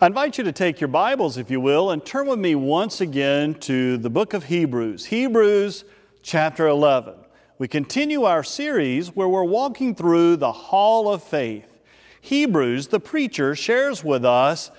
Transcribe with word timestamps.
I 0.00 0.06
invite 0.06 0.38
you 0.38 0.44
to 0.44 0.52
take 0.52 0.80
your 0.80 0.86
Bibles, 0.86 1.38
if 1.38 1.50
you 1.50 1.60
will, 1.60 1.90
and 1.90 2.06
turn 2.06 2.28
with 2.28 2.38
me 2.38 2.54
once 2.54 3.00
again 3.00 3.54
to 3.54 3.96
the 3.96 4.08
book 4.08 4.32
of 4.32 4.44
Hebrews, 4.44 5.06
Hebrews 5.06 5.84
chapter 6.22 6.68
11. 6.68 7.14
We 7.58 7.66
continue 7.66 8.22
our 8.22 8.44
series 8.44 9.08
where 9.16 9.26
we're 9.26 9.42
walking 9.42 9.96
through 9.96 10.36
the 10.36 10.52
hall 10.52 11.12
of 11.12 11.24
faith. 11.24 11.80
Hebrews, 12.20 12.86
the 12.86 13.00
preacher, 13.00 13.56
shares 13.56 14.04
with 14.04 14.24
us 14.24 14.70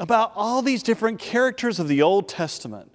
about 0.00 0.32
all 0.34 0.60
these 0.60 0.82
different 0.82 1.20
characters 1.20 1.78
of 1.78 1.86
the 1.86 2.02
Old 2.02 2.28
Testament, 2.28 2.90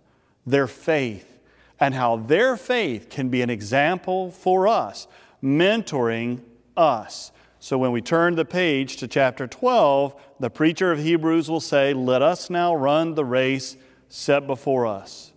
their 0.45 0.67
faith, 0.67 1.39
and 1.79 1.95
how 1.95 2.17
their 2.17 2.57
faith 2.57 3.09
can 3.09 3.29
be 3.29 3.41
an 3.41 3.49
example 3.49 4.31
for 4.31 4.67
us, 4.67 5.07
mentoring 5.41 6.41
us. 6.75 7.31
So 7.63 7.77
when 7.77 7.93
we 7.93 8.01
turn 8.01 8.35
the 8.35 8.43
page 8.43 8.97
to 8.97 9.07
chapter 9.07 9.47
12, 9.47 10.21
the 10.37 10.49
preacher 10.49 10.91
of 10.91 10.99
Hebrews 10.99 11.49
will 11.49 11.61
say, 11.61 11.93
Let 11.93 12.21
us 12.21 12.49
now 12.49 12.75
run 12.75 13.15
the 13.15 13.23
race 13.23 13.77
set 14.09 14.45
before 14.45 14.85
us. 14.85 15.31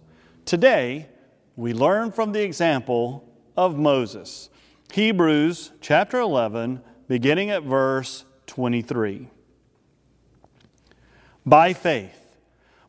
Today, 0.44 1.06
we 1.54 1.72
learn 1.72 2.10
from 2.10 2.32
the 2.32 2.42
example 2.42 3.32
of 3.56 3.78
Moses. 3.78 4.50
Hebrews 4.92 5.70
chapter 5.80 6.18
11, 6.18 6.80
beginning 7.06 7.50
at 7.50 7.62
verse 7.62 8.24
23. 8.48 9.28
By 11.46 11.72
faith, 11.74 12.38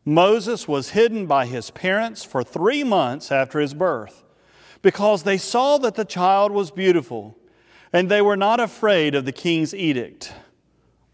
Moses 0.04 0.66
was 0.66 0.90
hidden 0.90 1.26
by 1.26 1.46
his 1.46 1.70
parents 1.70 2.24
for 2.24 2.42
three 2.42 2.82
months 2.82 3.30
after 3.30 3.60
his 3.60 3.72
birth 3.72 4.24
because 4.82 5.22
they 5.22 5.38
saw 5.38 5.78
that 5.78 5.94
the 5.94 6.04
child 6.04 6.50
was 6.50 6.72
beautiful 6.72 7.37
and 7.92 8.08
they 8.08 8.22
were 8.22 8.36
not 8.36 8.60
afraid 8.60 9.14
of 9.14 9.24
the 9.24 9.32
king's 9.32 9.74
edict. 9.74 10.32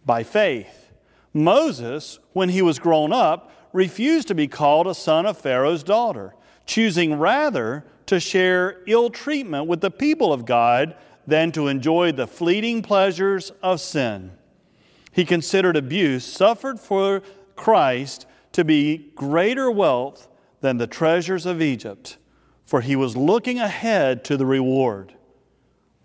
By 0.05 0.23
faith, 0.23 0.93
Moses, 1.33 2.19
when 2.33 2.49
he 2.49 2.63
was 2.63 2.79
grown 2.79 3.13
up, 3.13 3.51
refused 3.73 4.29
to 4.29 4.35
be 4.35 4.47
called 4.47 4.87
a 4.87 4.95
son 4.95 5.27
of 5.27 5.39
Pharaoh's 5.39 5.83
daughter, 5.83 6.35
choosing 6.67 7.19
rather 7.19 7.85
to 8.07 8.21
share 8.21 8.83
ill 8.87 9.11
treatment 9.11 9.67
with 9.67 9.81
the 9.81 9.91
people 9.91 10.33
of 10.33 10.45
God 10.45 10.97
than 11.27 11.53
to 11.53 11.69
enjoy 11.69 12.13
the 12.13 12.27
fleeting 12.27 12.83
pleasures 12.83 13.51
of 13.63 13.81
sin. 13.81 14.33
He 15.11 15.25
considered 15.25 15.77
abuse 15.77 16.25
suffered 16.25 16.79
for 16.79 17.23
Christ 17.57 18.27
to 18.53 18.65
be 18.65 19.11
greater 19.15 19.71
wealth 19.71 20.29
than 20.61 20.77
the 20.77 20.87
treasures 20.87 21.47
of 21.47 21.63
Egypt, 21.63 22.19
for 22.65 22.81
he 22.81 22.95
was 22.95 23.17
looking 23.17 23.59
ahead 23.59 24.25
to 24.25 24.37
the 24.37 24.47
reward 24.47 25.15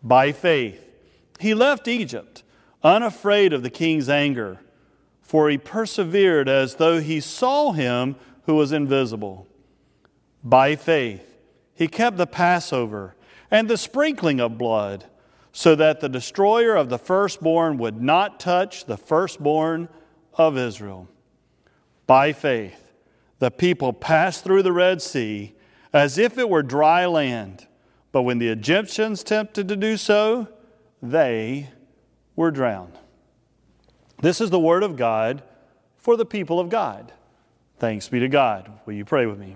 by 0.03 0.31
faith. 0.31 0.85
He 1.39 1.53
left 1.53 1.87
Egypt, 1.87 2.43
unafraid 2.83 3.53
of 3.53 3.63
the 3.63 3.69
king's 3.69 4.09
anger, 4.09 4.59
for 5.21 5.49
he 5.49 5.57
persevered 5.57 6.49
as 6.49 6.75
though 6.75 6.99
he 6.99 7.19
saw 7.19 7.71
him 7.71 8.15
who 8.43 8.55
was 8.55 8.71
invisible. 8.71 9.47
By 10.43 10.75
faith, 10.75 11.37
he 11.75 11.87
kept 11.87 12.17
the 12.17 12.27
Passover 12.27 13.15
and 13.51 13.67
the 13.67 13.77
sprinkling 13.77 14.39
of 14.39 14.57
blood, 14.57 15.05
so 15.51 15.75
that 15.75 15.99
the 15.99 16.09
destroyer 16.09 16.75
of 16.75 16.89
the 16.89 16.99
firstborn 16.99 17.77
would 17.77 18.01
not 18.01 18.39
touch 18.39 18.85
the 18.85 18.97
firstborn 18.97 19.89
of 20.35 20.57
Israel. 20.57 21.07
By 22.05 22.33
faith, 22.33 22.91
the 23.39 23.51
people 23.51 23.93
passed 23.93 24.43
through 24.43 24.63
the 24.63 24.71
Red 24.71 25.01
Sea 25.01 25.55
as 25.91 26.17
if 26.17 26.37
it 26.37 26.49
were 26.49 26.61
dry 26.61 27.05
land 27.05 27.65
but 28.11 28.23
when 28.23 28.39
the 28.39 28.47
Egyptians 28.47 29.23
tempted 29.23 29.67
to 29.67 29.75
do 29.75 29.97
so, 29.97 30.47
they 31.01 31.69
were 32.35 32.51
drowned. 32.51 32.93
This 34.21 34.41
is 34.41 34.49
the 34.49 34.59
word 34.59 34.83
of 34.83 34.95
God 34.95 35.43
for 35.97 36.17
the 36.17 36.25
people 36.25 36.59
of 36.59 36.69
God. 36.69 37.13
Thanks 37.77 38.09
be 38.09 38.19
to 38.19 38.27
God. 38.27 38.71
Will 38.85 38.93
you 38.93 39.05
pray 39.05 39.25
with 39.25 39.39
me? 39.39 39.55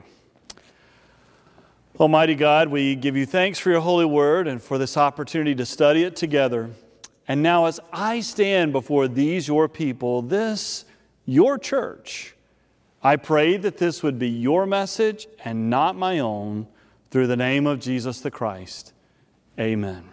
Almighty 1.99 2.35
God, 2.35 2.69
we 2.69 2.95
give 2.95 3.15
you 3.15 3.25
thanks 3.25 3.59
for 3.59 3.69
your 3.69 3.81
holy 3.81 4.05
word 4.05 4.47
and 4.47 4.61
for 4.61 4.77
this 4.77 4.97
opportunity 4.97 5.53
to 5.55 5.65
study 5.65 6.03
it 6.03 6.15
together. 6.15 6.71
And 7.27 7.43
now, 7.43 7.65
as 7.65 7.79
I 7.91 8.21
stand 8.21 8.71
before 8.71 9.07
these, 9.07 9.47
your 9.47 9.69
people, 9.69 10.21
this, 10.21 10.85
your 11.25 11.57
church, 11.57 12.35
I 13.03 13.17
pray 13.17 13.57
that 13.57 13.77
this 13.77 14.01
would 14.01 14.17
be 14.17 14.29
your 14.29 14.65
message 14.65 15.27
and 15.43 15.69
not 15.69 15.95
my 15.95 16.19
own 16.19 16.67
through 17.13 17.27
the 17.27 17.37
name 17.37 17.67
of 17.67 17.79
Jesus 17.79 18.21
the 18.21 18.31
Christ. 18.31 18.91
Amen. 19.59 20.09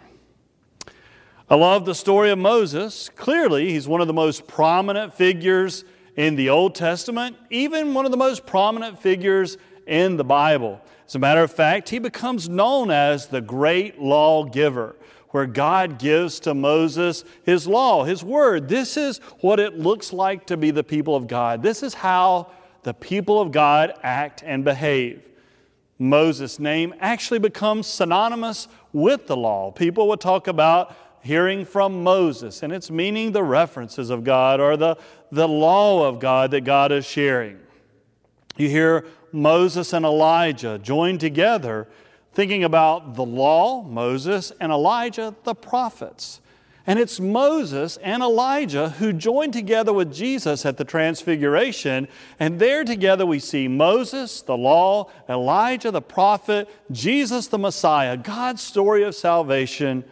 I 1.49 1.55
love 1.55 1.83
the 1.83 1.95
story 1.95 2.29
of 2.29 2.37
Moses. 2.37 3.09
Clearly, 3.15 3.71
he's 3.71 3.87
one 3.87 4.01
of 4.01 4.07
the 4.07 4.13
most 4.13 4.45
prominent 4.45 5.11
figures 5.11 5.83
in 6.15 6.35
the 6.35 6.51
Old 6.51 6.75
Testament, 6.75 7.37
even 7.49 7.95
one 7.95 8.05
of 8.05 8.11
the 8.11 8.17
most 8.17 8.45
prominent 8.45 8.99
figures 8.99 9.57
in 9.87 10.15
the 10.15 10.23
Bible. 10.23 10.79
As 11.07 11.15
a 11.15 11.19
matter 11.19 11.41
of 11.41 11.51
fact, 11.51 11.89
he 11.89 11.97
becomes 11.97 12.47
known 12.47 12.91
as 12.91 13.25
the 13.25 13.41
great 13.41 13.99
lawgiver, 13.99 14.95
where 15.29 15.47
God 15.47 15.97
gives 15.97 16.39
to 16.41 16.53
Moses 16.53 17.25
his 17.41 17.65
law, 17.65 18.03
his 18.03 18.23
word. 18.23 18.69
This 18.69 18.95
is 18.95 19.17
what 19.39 19.59
it 19.59 19.79
looks 19.79 20.13
like 20.13 20.45
to 20.45 20.55
be 20.55 20.69
the 20.69 20.83
people 20.83 21.15
of 21.15 21.25
God. 21.25 21.63
This 21.63 21.81
is 21.81 21.95
how 21.95 22.51
the 22.83 22.93
people 22.93 23.41
of 23.41 23.51
God 23.51 23.95
act 24.03 24.43
and 24.45 24.63
behave. 24.63 25.30
Moses' 26.01 26.57
name 26.57 26.95
actually 26.99 27.37
becomes 27.37 27.85
synonymous 27.85 28.67
with 28.91 29.27
the 29.27 29.37
law. 29.37 29.69
People 29.69 30.07
would 30.07 30.19
talk 30.19 30.47
about 30.47 30.95
hearing 31.21 31.63
from 31.63 32.03
Moses, 32.03 32.63
and 32.63 32.73
it's 32.73 32.89
meaning 32.89 33.33
the 33.33 33.43
references 33.43 34.09
of 34.09 34.23
God 34.23 34.59
or 34.59 34.75
the, 34.75 34.97
the 35.31 35.47
law 35.47 36.07
of 36.07 36.19
God 36.19 36.49
that 36.51 36.61
God 36.61 36.91
is 36.91 37.05
sharing. 37.05 37.59
You 38.57 38.67
hear 38.67 39.05
Moses 39.31 39.93
and 39.93 40.03
Elijah 40.03 40.79
joined 40.79 41.19
together 41.19 41.87
thinking 42.31 42.63
about 42.63 43.13
the 43.13 43.23
law, 43.23 43.83
Moses, 43.83 44.51
and 44.59 44.71
Elijah, 44.71 45.35
the 45.43 45.53
prophets. 45.53 46.40
And 46.87 46.97
it's 46.97 47.19
Moses 47.19 47.97
and 47.97 48.23
Elijah 48.23 48.89
who 48.89 49.13
joined 49.13 49.53
together 49.53 49.93
with 49.93 50.11
Jesus 50.11 50.65
at 50.65 50.77
the 50.77 50.83
Transfiguration. 50.83 52.07
And 52.39 52.59
there 52.59 52.83
together 52.83 53.25
we 53.25 53.39
see 53.39 53.67
Moses, 53.67 54.41
the 54.41 54.57
law, 54.57 55.11
Elijah, 55.29 55.91
the 55.91 56.01
prophet, 56.01 56.67
Jesus, 56.91 57.47
the 57.47 57.59
Messiah, 57.59 58.17
God's 58.17 58.63
story 58.63 59.03
of 59.03 59.13
salvation, 59.13 60.03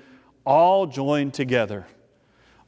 all 0.46 0.86
joined 0.86 1.34
together. 1.34 1.88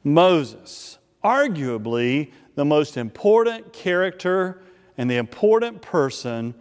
Moses, 0.02 0.98
arguably 1.22 2.32
the 2.56 2.64
most 2.64 2.96
important 2.96 3.72
character 3.72 4.62
and 4.98 5.08
the 5.08 5.16
important 5.16 5.80
person 5.80 6.54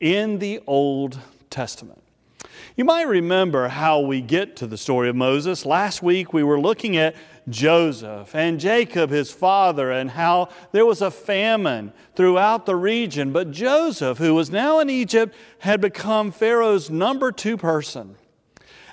in 0.00 0.38
the 0.38 0.60
Old 0.66 1.18
Testament. 1.50 2.02
You 2.76 2.84
might 2.84 3.08
remember 3.08 3.68
how 3.68 4.00
we 4.00 4.20
get 4.20 4.56
to 4.56 4.66
the 4.66 4.76
story 4.76 5.08
of 5.08 5.16
Moses. 5.16 5.64
Last 5.64 6.02
week 6.02 6.34
we 6.34 6.42
were 6.42 6.60
looking 6.60 6.98
at 6.98 7.16
Joseph 7.48 8.34
and 8.34 8.60
Jacob, 8.60 9.08
his 9.08 9.30
father, 9.30 9.90
and 9.90 10.10
how 10.10 10.50
there 10.72 10.84
was 10.84 11.00
a 11.00 11.10
famine 11.10 11.94
throughout 12.14 12.66
the 12.66 12.76
region. 12.76 13.32
But 13.32 13.50
Joseph, 13.50 14.18
who 14.18 14.34
was 14.34 14.50
now 14.50 14.78
in 14.80 14.90
Egypt, 14.90 15.34
had 15.60 15.80
become 15.80 16.30
Pharaoh's 16.30 16.90
number 16.90 17.32
two 17.32 17.56
person. 17.56 18.16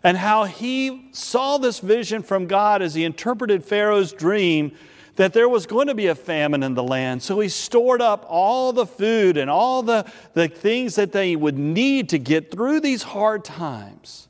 And 0.02 0.16
how 0.16 0.46
he 0.46 1.10
saw 1.12 1.58
this 1.58 1.80
vision 1.80 2.24
from 2.24 2.48
God 2.48 2.82
as 2.82 2.94
he 2.94 3.04
interpreted 3.04 3.66
Pharaoh's 3.66 4.14
dream 4.14 4.78
that 5.16 5.34
there 5.34 5.48
was 5.48 5.66
going 5.66 5.88
to 5.88 5.96
be 5.96 6.08
a 6.08 6.16
famine 6.16 6.64
in 6.64 6.74
the 6.74 6.84
land. 6.84 7.22
So 7.22 7.40
he 7.40 7.50
stored 7.50 8.02
up 8.02 8.26
all 8.28 8.74
the 8.74 8.86
food 8.86 9.38
and 9.38 9.50
all 9.50 9.84
the, 9.84 10.12
the 10.34 10.48
things 10.48 10.96
that 10.96 11.12
they 11.12 11.36
would 11.36 11.58
need 11.58 12.10
to 12.10 12.18
get 12.18 12.52
through 12.52 12.80
these 12.80 13.04
hard 13.04 13.44
times. 13.44 14.28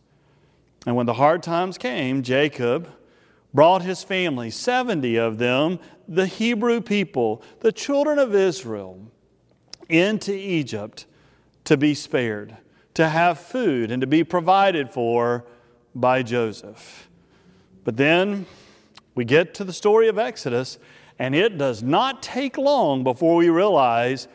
And 0.86 0.96
when 0.96 1.06
the 1.06 1.14
hard 1.14 1.42
times 1.42 1.78
came, 1.78 2.24
Jacob 2.24 2.90
brought 3.54 3.84
his 3.84 4.04
family, 4.04 4.50
70 4.50 5.16
of 5.16 5.38
them, 5.38 5.80
the 6.08 6.28
Hebrew 6.28 6.82
people, 6.82 7.42
the 7.62 7.72
children 7.72 8.20
of 8.20 8.36
Israel, 8.36 9.00
into 9.88 10.34
Egypt 10.34 11.06
to 11.66 11.78
be 11.78 11.94
spared, 11.94 12.58
to 12.96 13.08
have 13.08 13.40
food, 13.40 13.92
and 13.92 14.02
to 14.02 14.08
be 14.08 14.24
provided 14.24 14.90
for 14.90 15.46
by 15.96 16.24
Joseph. 16.24 17.08
But 17.84 17.96
then 17.96 18.46
we 19.16 19.26
get 19.26 19.54
to 19.56 19.64
the 19.64 19.74
story 19.74 20.08
of 20.08 20.18
Exodus, 20.18 20.80
and 21.20 21.36
it 21.36 21.58
does 21.58 21.84
not 21.84 22.24
take 22.24 22.58
long 22.58 23.04
before 23.04 23.36
we 23.36 23.50
realize 23.50 24.28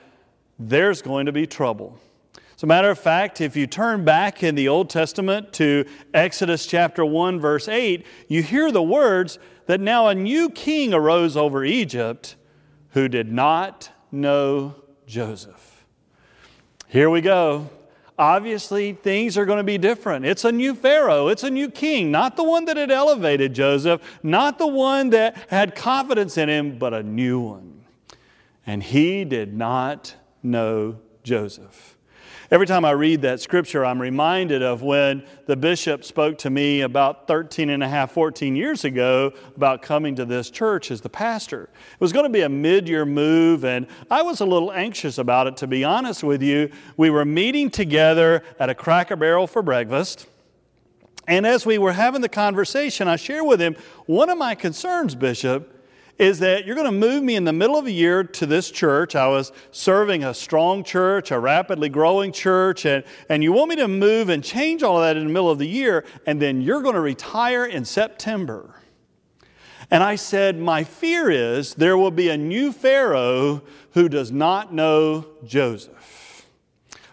there's 0.58 1.02
going 1.02 1.26
to 1.26 1.32
be 1.32 1.46
trouble. 1.46 1.98
As 2.56 2.62
a 2.62 2.66
matter 2.66 2.90
of 2.90 2.98
fact, 2.98 3.40
if 3.40 3.56
you 3.56 3.66
turn 3.66 4.04
back 4.04 4.42
in 4.42 4.54
the 4.54 4.68
Old 4.68 4.90
Testament 4.90 5.52
to 5.54 5.84
Exodus 6.12 6.66
chapter 6.66 7.04
1, 7.04 7.38
verse 7.38 7.68
8, 7.68 8.04
you 8.26 8.42
hear 8.42 8.72
the 8.72 8.82
words 8.82 9.38
that 9.66 9.80
now 9.80 10.08
a 10.08 10.14
new 10.14 10.50
king 10.50 10.92
arose 10.92 11.36
over 11.36 11.64
Egypt 11.64 12.36
who 12.90 13.08
did 13.08 13.30
not 13.30 13.90
know 14.10 14.74
Joseph. 15.06 15.84
Here 16.88 17.10
we 17.10 17.20
go 17.20 17.70
obviously 18.18 18.92
things 18.94 19.38
are 19.38 19.44
going 19.44 19.58
to 19.58 19.64
be 19.64 19.78
different. 19.78 20.24
It's 20.24 20.44
a 20.44 20.52
new 20.52 20.74
Pharaoh, 20.74 21.28
it's 21.28 21.44
a 21.44 21.50
new 21.50 21.70
king, 21.70 22.10
not 22.10 22.36
the 22.36 22.44
one 22.44 22.64
that 22.64 22.76
had 22.76 22.90
elevated 22.90 23.54
Joseph, 23.54 24.00
not 24.22 24.58
the 24.58 24.66
one 24.66 25.10
that 25.10 25.36
had 25.48 25.74
confidence 25.74 26.36
in 26.36 26.48
him, 26.48 26.78
but 26.78 26.92
a 26.94 27.02
new 27.02 27.38
one. 27.40 27.84
and 28.66 28.82
he 28.82 29.24
did 29.24 29.54
not 29.54 30.14
know 30.42 30.98
Joseph. 31.22 31.97
Every 32.50 32.66
time 32.66 32.86
I 32.86 32.92
read 32.92 33.20
that 33.22 33.40
scripture, 33.40 33.84
I'm 33.84 34.00
reminded 34.00 34.62
of 34.62 34.80
when 34.80 35.22
the 35.44 35.54
bishop 35.54 36.02
spoke 36.02 36.38
to 36.38 36.48
me 36.48 36.80
about 36.80 37.26
13 37.26 37.68
and 37.68 37.82
a 37.82 37.88
half, 37.88 38.12
14 38.12 38.56
years 38.56 38.86
ago 38.86 39.34
about 39.54 39.82
coming 39.82 40.14
to 40.14 40.24
this 40.24 40.48
church 40.48 40.90
as 40.90 41.02
the 41.02 41.10
pastor. 41.10 41.64
It 41.64 42.00
was 42.00 42.10
going 42.10 42.24
to 42.24 42.30
be 42.30 42.40
a 42.40 42.48
mid 42.48 42.88
year 42.88 43.04
move, 43.04 43.66
and 43.66 43.86
I 44.10 44.22
was 44.22 44.40
a 44.40 44.46
little 44.46 44.72
anxious 44.72 45.18
about 45.18 45.46
it, 45.46 45.58
to 45.58 45.66
be 45.66 45.84
honest 45.84 46.24
with 46.24 46.42
you. 46.42 46.70
We 46.96 47.10
were 47.10 47.26
meeting 47.26 47.68
together 47.68 48.42
at 48.58 48.70
a 48.70 48.74
cracker 48.74 49.16
barrel 49.16 49.46
for 49.46 49.60
breakfast. 49.60 50.26
And 51.26 51.46
as 51.46 51.66
we 51.66 51.76
were 51.76 51.92
having 51.92 52.22
the 52.22 52.30
conversation, 52.30 53.08
I 53.08 53.16
shared 53.16 53.44
with 53.44 53.60
him 53.60 53.76
one 54.06 54.30
of 54.30 54.38
my 54.38 54.54
concerns, 54.54 55.14
Bishop, 55.14 55.77
is 56.18 56.40
that 56.40 56.66
you're 56.66 56.74
going 56.74 56.84
to 56.84 56.92
move 56.92 57.22
me 57.22 57.36
in 57.36 57.44
the 57.44 57.52
middle 57.52 57.76
of 57.76 57.86
a 57.86 57.90
year 57.90 58.24
to 58.24 58.46
this 58.46 58.70
church. 58.70 59.14
I 59.14 59.28
was 59.28 59.52
serving 59.70 60.24
a 60.24 60.34
strong 60.34 60.82
church, 60.82 61.30
a 61.30 61.38
rapidly 61.38 61.88
growing 61.88 62.32
church, 62.32 62.84
and, 62.84 63.04
and 63.28 63.42
you 63.42 63.52
want 63.52 63.70
me 63.70 63.76
to 63.76 63.88
move 63.88 64.28
and 64.28 64.42
change 64.42 64.82
all 64.82 64.96
of 64.96 65.04
that 65.04 65.16
in 65.16 65.24
the 65.24 65.32
middle 65.32 65.50
of 65.50 65.58
the 65.58 65.68
year, 65.68 66.04
and 66.26 66.42
then 66.42 66.60
you're 66.60 66.82
going 66.82 66.96
to 66.96 67.00
retire 67.00 67.64
in 67.64 67.84
September. 67.84 68.74
And 69.90 70.02
I 70.02 70.16
said, 70.16 70.58
My 70.58 70.84
fear 70.84 71.30
is 71.30 71.74
there 71.74 71.96
will 71.96 72.10
be 72.10 72.28
a 72.28 72.36
new 72.36 72.72
Pharaoh 72.72 73.62
who 73.92 74.08
does 74.08 74.30
not 74.32 74.74
know 74.74 75.26
Joseph. 75.44 76.17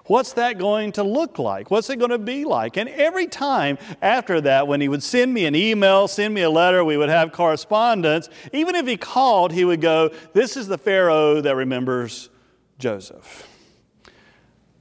What's 0.08 0.34
that 0.34 0.60
going 0.60 0.92
to 0.94 1.04
look 1.04 1.40
like? 1.40 1.72
What's 1.72 1.90
it 1.90 1.98
going 1.98 2.12
to 2.12 2.20
be 2.20 2.46
like? 2.46 2.78
And 2.78 2.88
every 2.90 3.26
time 3.26 3.80
after 4.02 4.40
that, 4.42 4.68
when 4.68 4.80
he 4.80 4.88
would 4.88 5.02
send 5.02 5.34
me 5.34 5.46
an 5.46 5.56
email, 5.56 6.08
send 6.08 6.34
me 6.34 6.42
a 6.42 6.50
letter, 6.50 6.84
we 6.84 6.96
would 6.96 7.10
have 7.10 7.32
correspondence. 7.32 8.30
Even 8.54 8.76
if 8.76 8.86
he 8.86 8.98
called, 8.98 9.52
he 9.52 9.66
would 9.66 9.82
go, 9.82 10.12
This 10.34 10.58
is 10.58 10.68
the 10.68 10.78
Pharaoh 10.78 11.42
that 11.42 11.56
remembers 11.56 12.30
Joseph. 12.78 13.48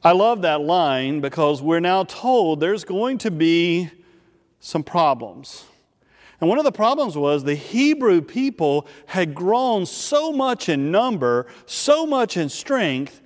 I 0.03 0.13
love 0.13 0.43
that 0.43 0.61
line 0.61 1.23
because 1.23 1.63
we're 1.63 1.81
now 1.81 2.05
told 2.05 2.61
there's 2.61 2.85
going 2.85 3.17
to 3.19 3.31
be 3.31 3.91
some 4.61 4.83
problems. 4.83 5.65
And 6.39 6.51
one 6.51 6.59
of 6.59 6.65
the 6.65 6.73
problems 6.73 7.17
was 7.17 7.45
the 7.45 7.55
Hebrew 7.55 8.21
people 8.21 8.87
had 9.07 9.35
grown 9.35 9.87
so 9.87 10.31
much 10.31 10.69
in 10.69 10.91
number, 10.91 11.47
so 11.65 12.05
much 12.05 12.37
in 12.37 12.51
strength, 12.51 13.23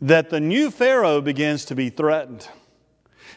that 0.00 0.30
the 0.30 0.40
new 0.40 0.70
Pharaoh 0.70 1.20
begins 1.20 1.64
to 1.66 1.74
be 1.74 1.90
threatened. 1.90 2.48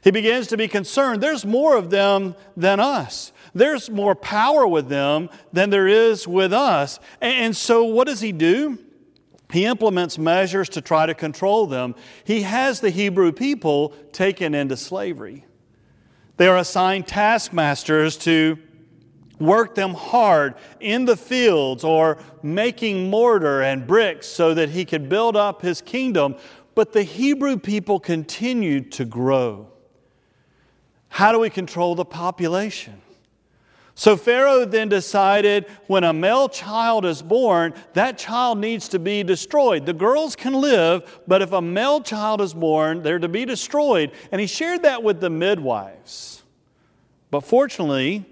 He 0.03 0.11
begins 0.11 0.47
to 0.47 0.57
be 0.57 0.67
concerned. 0.67 1.21
There's 1.21 1.45
more 1.45 1.75
of 1.75 1.89
them 1.89 2.35
than 2.55 2.79
us. 2.79 3.31
There's 3.53 3.89
more 3.89 4.15
power 4.15 4.65
with 4.65 4.87
them 4.87 5.29
than 5.51 5.69
there 5.69 5.87
is 5.87 6.27
with 6.27 6.53
us. 6.53 6.99
And 7.21 7.55
so, 7.55 7.83
what 7.83 8.07
does 8.07 8.21
he 8.21 8.31
do? 8.31 8.77
He 9.51 9.65
implements 9.65 10.17
measures 10.17 10.69
to 10.69 10.81
try 10.81 11.05
to 11.07 11.15
control 11.15 11.65
them. 11.65 11.95
He 12.23 12.43
has 12.43 12.79
the 12.79 12.91
Hebrew 12.91 13.31
people 13.31 13.89
taken 14.11 14.53
into 14.53 14.77
slavery. 14.77 15.45
They 16.37 16.47
are 16.47 16.57
assigned 16.57 17.07
taskmasters 17.07 18.15
to 18.19 18.59
work 19.39 19.75
them 19.75 19.93
hard 19.93 20.55
in 20.79 21.05
the 21.05 21.17
fields 21.17 21.83
or 21.83 22.17
making 22.43 23.09
mortar 23.09 23.61
and 23.61 23.87
bricks 23.87 24.27
so 24.27 24.53
that 24.53 24.69
he 24.69 24.85
could 24.85 25.09
build 25.09 25.35
up 25.35 25.61
his 25.61 25.81
kingdom. 25.81 26.35
But 26.75 26.93
the 26.93 27.03
Hebrew 27.03 27.57
people 27.57 27.99
continued 27.99 28.91
to 28.93 29.05
grow. 29.05 29.67
How 31.09 31.31
do 31.31 31.39
we 31.39 31.49
control 31.49 31.95
the 31.95 32.05
population? 32.05 33.01
So 33.95 34.15
Pharaoh 34.15 34.63
then 34.63 34.87
decided 34.87 35.65
when 35.87 36.05
a 36.05 36.13
male 36.13 36.47
child 36.47 37.03
is 37.03 37.21
born, 37.21 37.73
that 37.93 38.17
child 38.17 38.57
needs 38.57 38.87
to 38.89 38.99
be 38.99 39.23
destroyed. 39.23 39.85
The 39.85 39.91
girls 39.91 40.37
can 40.37 40.53
live, 40.53 41.21
but 41.27 41.41
if 41.41 41.51
a 41.51 41.61
male 41.61 41.99
child 41.99 42.39
is 42.39 42.53
born, 42.53 43.03
they're 43.03 43.19
to 43.19 43.27
be 43.27 43.43
destroyed. 43.43 44.11
And 44.31 44.39
he 44.39 44.47
shared 44.47 44.83
that 44.83 45.03
with 45.03 45.19
the 45.19 45.29
midwives. 45.29 46.43
But 47.29 47.41
fortunately, 47.41 48.25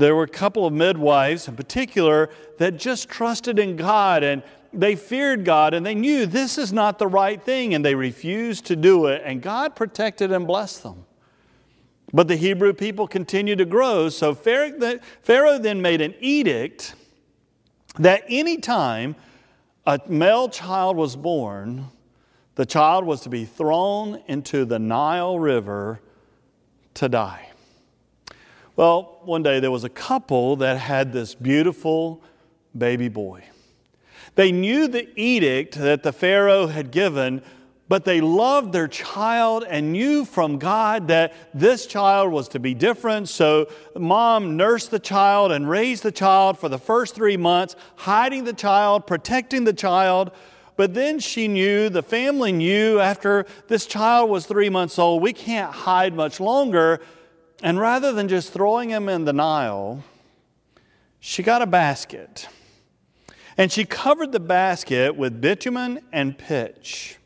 there 0.00 0.16
were 0.16 0.22
a 0.22 0.28
couple 0.28 0.66
of 0.66 0.72
midwives 0.72 1.46
in 1.46 1.56
particular 1.56 2.30
that 2.58 2.76
just 2.76 3.08
trusted 3.08 3.58
in 3.58 3.76
God 3.76 4.22
and 4.22 4.42
they 4.72 4.96
feared 4.96 5.44
God 5.44 5.74
and 5.74 5.84
they 5.84 5.94
knew 5.94 6.26
this 6.26 6.56
is 6.56 6.72
not 6.72 6.98
the 6.98 7.06
right 7.06 7.42
thing 7.42 7.74
and 7.74 7.84
they 7.84 7.94
refused 7.94 8.64
to 8.66 8.76
do 8.76 9.06
it, 9.06 9.22
and 9.24 9.42
God 9.42 9.76
protected 9.76 10.32
and 10.32 10.46
blessed 10.46 10.82
them. 10.82 11.04
But 12.12 12.28
the 12.28 12.36
Hebrew 12.36 12.72
people 12.72 13.06
continued 13.06 13.58
to 13.58 13.64
grow, 13.64 14.08
so 14.08 14.34
Pharaoh 14.34 15.58
then 15.58 15.82
made 15.82 16.00
an 16.00 16.14
edict 16.18 16.94
that 17.98 18.24
any 18.28 18.56
time 18.58 19.16
a 19.86 20.00
male 20.08 20.48
child 20.48 20.96
was 20.96 21.14
born, 21.16 21.86
the 22.54 22.66
child 22.66 23.04
was 23.04 23.20
to 23.22 23.28
be 23.28 23.44
thrown 23.44 24.22
into 24.28 24.64
the 24.64 24.78
Nile 24.78 25.38
River 25.38 26.00
to 26.94 27.08
die. 27.08 27.49
Well, 28.80 29.18
one 29.24 29.42
day 29.42 29.60
there 29.60 29.70
was 29.70 29.84
a 29.84 29.90
couple 29.90 30.56
that 30.56 30.78
had 30.78 31.12
this 31.12 31.34
beautiful 31.34 32.22
baby 32.78 33.10
boy. 33.10 33.44
They 34.36 34.52
knew 34.52 34.88
the 34.88 35.06
edict 35.20 35.74
that 35.74 36.02
the 36.02 36.14
Pharaoh 36.14 36.66
had 36.66 36.90
given, 36.90 37.42
but 37.88 38.06
they 38.06 38.22
loved 38.22 38.72
their 38.72 38.88
child 38.88 39.66
and 39.68 39.92
knew 39.92 40.24
from 40.24 40.58
God 40.58 41.08
that 41.08 41.34
this 41.52 41.84
child 41.84 42.32
was 42.32 42.48
to 42.48 42.58
be 42.58 42.72
different. 42.72 43.28
So, 43.28 43.68
mom 43.94 44.56
nursed 44.56 44.90
the 44.90 44.98
child 44.98 45.52
and 45.52 45.68
raised 45.68 46.02
the 46.02 46.10
child 46.10 46.58
for 46.58 46.70
the 46.70 46.78
first 46.78 47.14
three 47.14 47.36
months, 47.36 47.76
hiding 47.96 48.44
the 48.44 48.54
child, 48.54 49.06
protecting 49.06 49.64
the 49.64 49.74
child. 49.74 50.30
But 50.76 50.94
then 50.94 51.18
she 51.18 51.48
knew, 51.48 51.90
the 51.90 52.02
family 52.02 52.50
knew 52.50 52.98
after 52.98 53.44
this 53.68 53.84
child 53.84 54.30
was 54.30 54.46
three 54.46 54.70
months 54.70 54.98
old, 54.98 55.20
we 55.20 55.34
can't 55.34 55.70
hide 55.70 56.14
much 56.14 56.40
longer. 56.40 57.02
And 57.62 57.78
rather 57.78 58.12
than 58.12 58.28
just 58.28 58.52
throwing 58.52 58.90
him 58.90 59.08
in 59.08 59.24
the 59.24 59.32
Nile, 59.32 60.02
she 61.18 61.42
got 61.42 61.62
a 61.62 61.66
basket. 61.66 62.48
And 63.56 63.70
she 63.70 63.84
covered 63.84 64.32
the 64.32 64.40
basket 64.40 65.16
with 65.16 65.40
bitumen 65.40 66.00
and 66.12 66.38
pitch. 66.38 67.18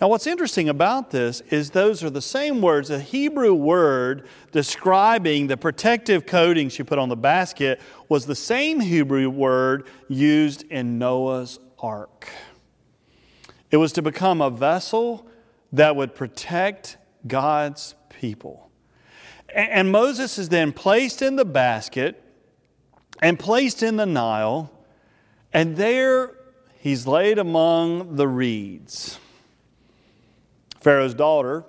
Now, 0.00 0.08
what's 0.08 0.26
interesting 0.28 0.68
about 0.68 1.10
this 1.10 1.40
is 1.50 1.70
those 1.70 2.04
are 2.04 2.10
the 2.10 2.22
same 2.22 2.60
words. 2.60 2.88
The 2.88 3.00
Hebrew 3.00 3.52
word 3.52 4.28
describing 4.52 5.48
the 5.48 5.56
protective 5.56 6.24
coating 6.24 6.68
she 6.68 6.84
put 6.84 6.98
on 6.98 7.08
the 7.08 7.16
basket 7.16 7.80
was 8.08 8.26
the 8.26 8.36
same 8.36 8.78
Hebrew 8.78 9.28
word 9.28 9.88
used 10.08 10.62
in 10.70 10.98
Noah's 10.98 11.58
ark. 11.80 12.28
It 13.70 13.76
was 13.76 13.92
to 13.92 14.02
become 14.02 14.40
a 14.40 14.50
vessel 14.50 15.26
that 15.72 15.96
would 15.96 16.14
protect 16.14 16.96
God's 17.26 17.94
people. 18.08 18.67
And 19.54 19.90
Moses 19.90 20.38
is 20.38 20.48
then 20.50 20.72
placed 20.72 21.22
in 21.22 21.36
the 21.36 21.44
basket 21.44 22.22
and 23.22 23.38
placed 23.38 23.82
in 23.82 23.96
the 23.96 24.06
Nile, 24.06 24.70
and 25.52 25.76
there 25.76 26.34
he's 26.80 27.06
laid 27.06 27.38
among 27.38 28.16
the 28.16 28.28
reeds. 28.28 29.18
Pharaoh's 30.80 31.14
daughter 31.14 31.64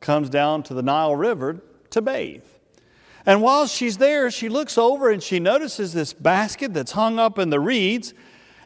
comes 0.00 0.28
down 0.28 0.62
to 0.64 0.74
the 0.74 0.82
Nile 0.82 1.14
River 1.14 1.60
to 1.90 2.02
bathe. 2.02 2.44
And 3.26 3.42
while 3.42 3.66
she's 3.66 3.98
there, 3.98 4.30
she 4.30 4.48
looks 4.48 4.78
over 4.78 5.10
and 5.10 5.22
she 5.22 5.38
notices 5.38 5.92
this 5.92 6.12
basket 6.12 6.72
that's 6.72 6.92
hung 6.92 7.18
up 7.18 7.38
in 7.38 7.50
the 7.50 7.60
reeds, 7.60 8.14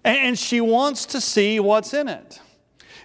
and 0.04 0.38
she 0.38 0.60
wants 0.60 1.04
to 1.06 1.20
see 1.20 1.58
what's 1.60 1.92
in 1.92 2.08
it. 2.08 2.40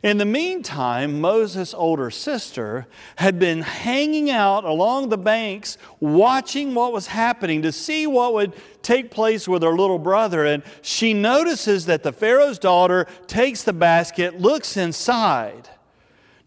In 0.03 0.17
the 0.17 0.25
meantime, 0.25 1.19
Moses' 1.19 1.73
older 1.73 2.11
sister 2.11 2.85
had 3.15 3.39
been 3.39 3.61
hanging 3.61 4.29
out 4.29 4.63
along 4.63 5.09
the 5.09 5.17
banks, 5.17 5.77
watching 5.99 6.75
what 6.75 6.93
was 6.93 7.07
happening 7.07 7.63
to 7.63 7.71
see 7.71 8.05
what 8.05 8.33
would 8.33 8.53
take 8.83 9.09
place 9.09 9.47
with 9.47 9.63
her 9.63 9.75
little 9.75 9.97
brother. 9.97 10.45
And 10.45 10.61
she 10.83 11.13
notices 11.13 11.87
that 11.87 12.03
the 12.03 12.11
Pharaoh's 12.11 12.59
daughter 12.59 13.07
takes 13.25 13.63
the 13.63 13.73
basket, 13.73 14.39
looks 14.39 14.77
inside. 14.77 15.69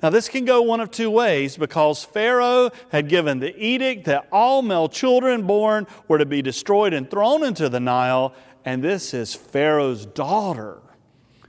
Now, 0.03 0.11
this 0.11 0.29
can 0.29 0.45
go 0.45 0.63
one 0.63 0.81
of 0.81 0.91
two 0.91 1.11
ways 1.11 1.57
because 1.57 2.05
Pharaoh 2.05 2.71
had 2.91 3.09
given 3.09 3.41
the 3.41 3.55
edict 3.63 4.07
that 4.07 4.29
all 4.33 4.63
male 4.63 4.89
children 4.89 5.43
born 5.43 5.87
were 6.09 6.19
to 6.19 6.25
be 6.25 6.41
destroyed 6.41 6.95
and 6.95 7.11
thrown 7.11 7.45
into 7.45 7.69
the 7.69 7.81
Nile, 7.81 8.33
and 8.65 8.83
this 8.83 9.13
is 9.13 9.35
Pharaoh's 9.35 10.07
daughter 10.07 10.81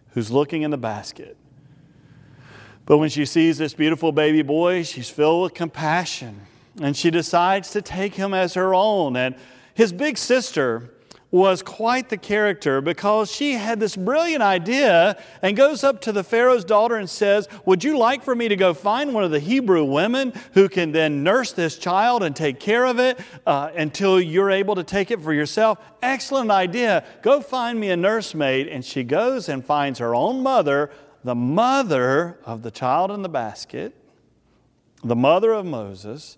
who's 0.09 0.31
looking 0.31 0.63
in 0.63 0.71
the 0.71 0.77
basket. 0.77 1.37
But 2.85 2.97
when 2.97 3.09
she 3.09 3.25
sees 3.25 3.57
this 3.57 3.73
beautiful 3.73 4.11
baby 4.11 4.41
boy, 4.41 4.83
she's 4.83 5.09
filled 5.09 5.43
with 5.43 5.53
compassion 5.53 6.47
and 6.81 6.95
she 6.95 7.11
decides 7.11 7.71
to 7.71 7.81
take 7.81 8.15
him 8.15 8.33
as 8.33 8.53
her 8.53 8.73
own. 8.73 9.15
And 9.15 9.35
his 9.73 9.91
big 9.91 10.17
sister 10.17 10.91
was 11.31 11.61
quite 11.61 12.09
the 12.09 12.17
character 12.17 12.81
because 12.81 13.31
she 13.31 13.53
had 13.53 13.79
this 13.79 13.95
brilliant 13.95 14.43
idea 14.43 15.17
and 15.41 15.55
goes 15.55 15.81
up 15.81 16.01
to 16.01 16.11
the 16.11 16.23
Pharaoh's 16.23 16.65
daughter 16.65 16.97
and 16.97 17.09
says, 17.09 17.47
Would 17.65 17.85
you 17.85 17.97
like 17.97 18.21
for 18.21 18.35
me 18.35 18.49
to 18.49 18.57
go 18.57 18.73
find 18.73 19.13
one 19.13 19.23
of 19.23 19.31
the 19.31 19.39
Hebrew 19.39 19.85
women 19.85 20.33
who 20.53 20.67
can 20.67 20.91
then 20.91 21.23
nurse 21.23 21.53
this 21.53 21.77
child 21.77 22.21
and 22.23 22.35
take 22.35 22.59
care 22.59 22.85
of 22.85 22.99
it 22.99 23.17
uh, 23.47 23.71
until 23.77 24.19
you're 24.19 24.51
able 24.51 24.75
to 24.75 24.83
take 24.83 25.09
it 25.09 25.21
for 25.21 25.33
yourself? 25.33 25.79
Excellent 26.01 26.51
idea. 26.51 27.05
Go 27.21 27.39
find 27.39 27.79
me 27.79 27.91
a 27.91 27.97
nursemaid. 27.97 28.67
And 28.67 28.83
she 28.83 29.03
goes 29.03 29.47
and 29.47 29.63
finds 29.63 29.99
her 29.99 30.13
own 30.13 30.43
mother, 30.43 30.91
the 31.23 31.35
mother 31.35 32.39
of 32.45 32.63
the 32.63 32.71
child 32.71 33.11
in 33.11 33.21
the 33.21 33.29
basket, 33.29 33.95
the 35.03 35.15
mother 35.15 35.51
of 35.53 35.65
Moses. 35.65 36.37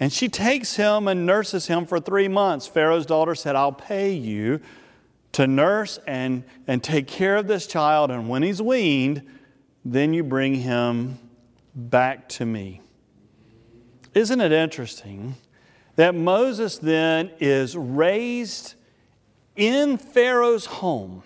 And 0.00 0.12
she 0.12 0.28
takes 0.28 0.76
him 0.76 1.08
and 1.08 1.26
nurses 1.26 1.66
him 1.66 1.86
for 1.86 1.98
three 1.98 2.28
months. 2.28 2.66
Pharaoh's 2.66 3.06
daughter 3.06 3.34
said, 3.34 3.56
I'll 3.56 3.72
pay 3.72 4.12
you 4.12 4.60
to 5.32 5.46
nurse 5.46 5.98
and, 6.06 6.44
and 6.66 6.82
take 6.82 7.06
care 7.06 7.36
of 7.36 7.46
this 7.48 7.66
child. 7.66 8.10
And 8.10 8.28
when 8.28 8.42
he's 8.42 8.62
weaned, 8.62 9.22
then 9.84 10.14
you 10.14 10.22
bring 10.22 10.54
him 10.54 11.18
back 11.74 12.28
to 12.30 12.46
me. 12.46 12.80
Isn't 14.14 14.40
it 14.40 14.52
interesting 14.52 15.34
that 15.96 16.14
Moses 16.14 16.78
then 16.78 17.30
is 17.40 17.76
raised 17.76 18.74
in 19.56 19.96
Pharaoh's 19.96 20.66
home, 20.66 21.24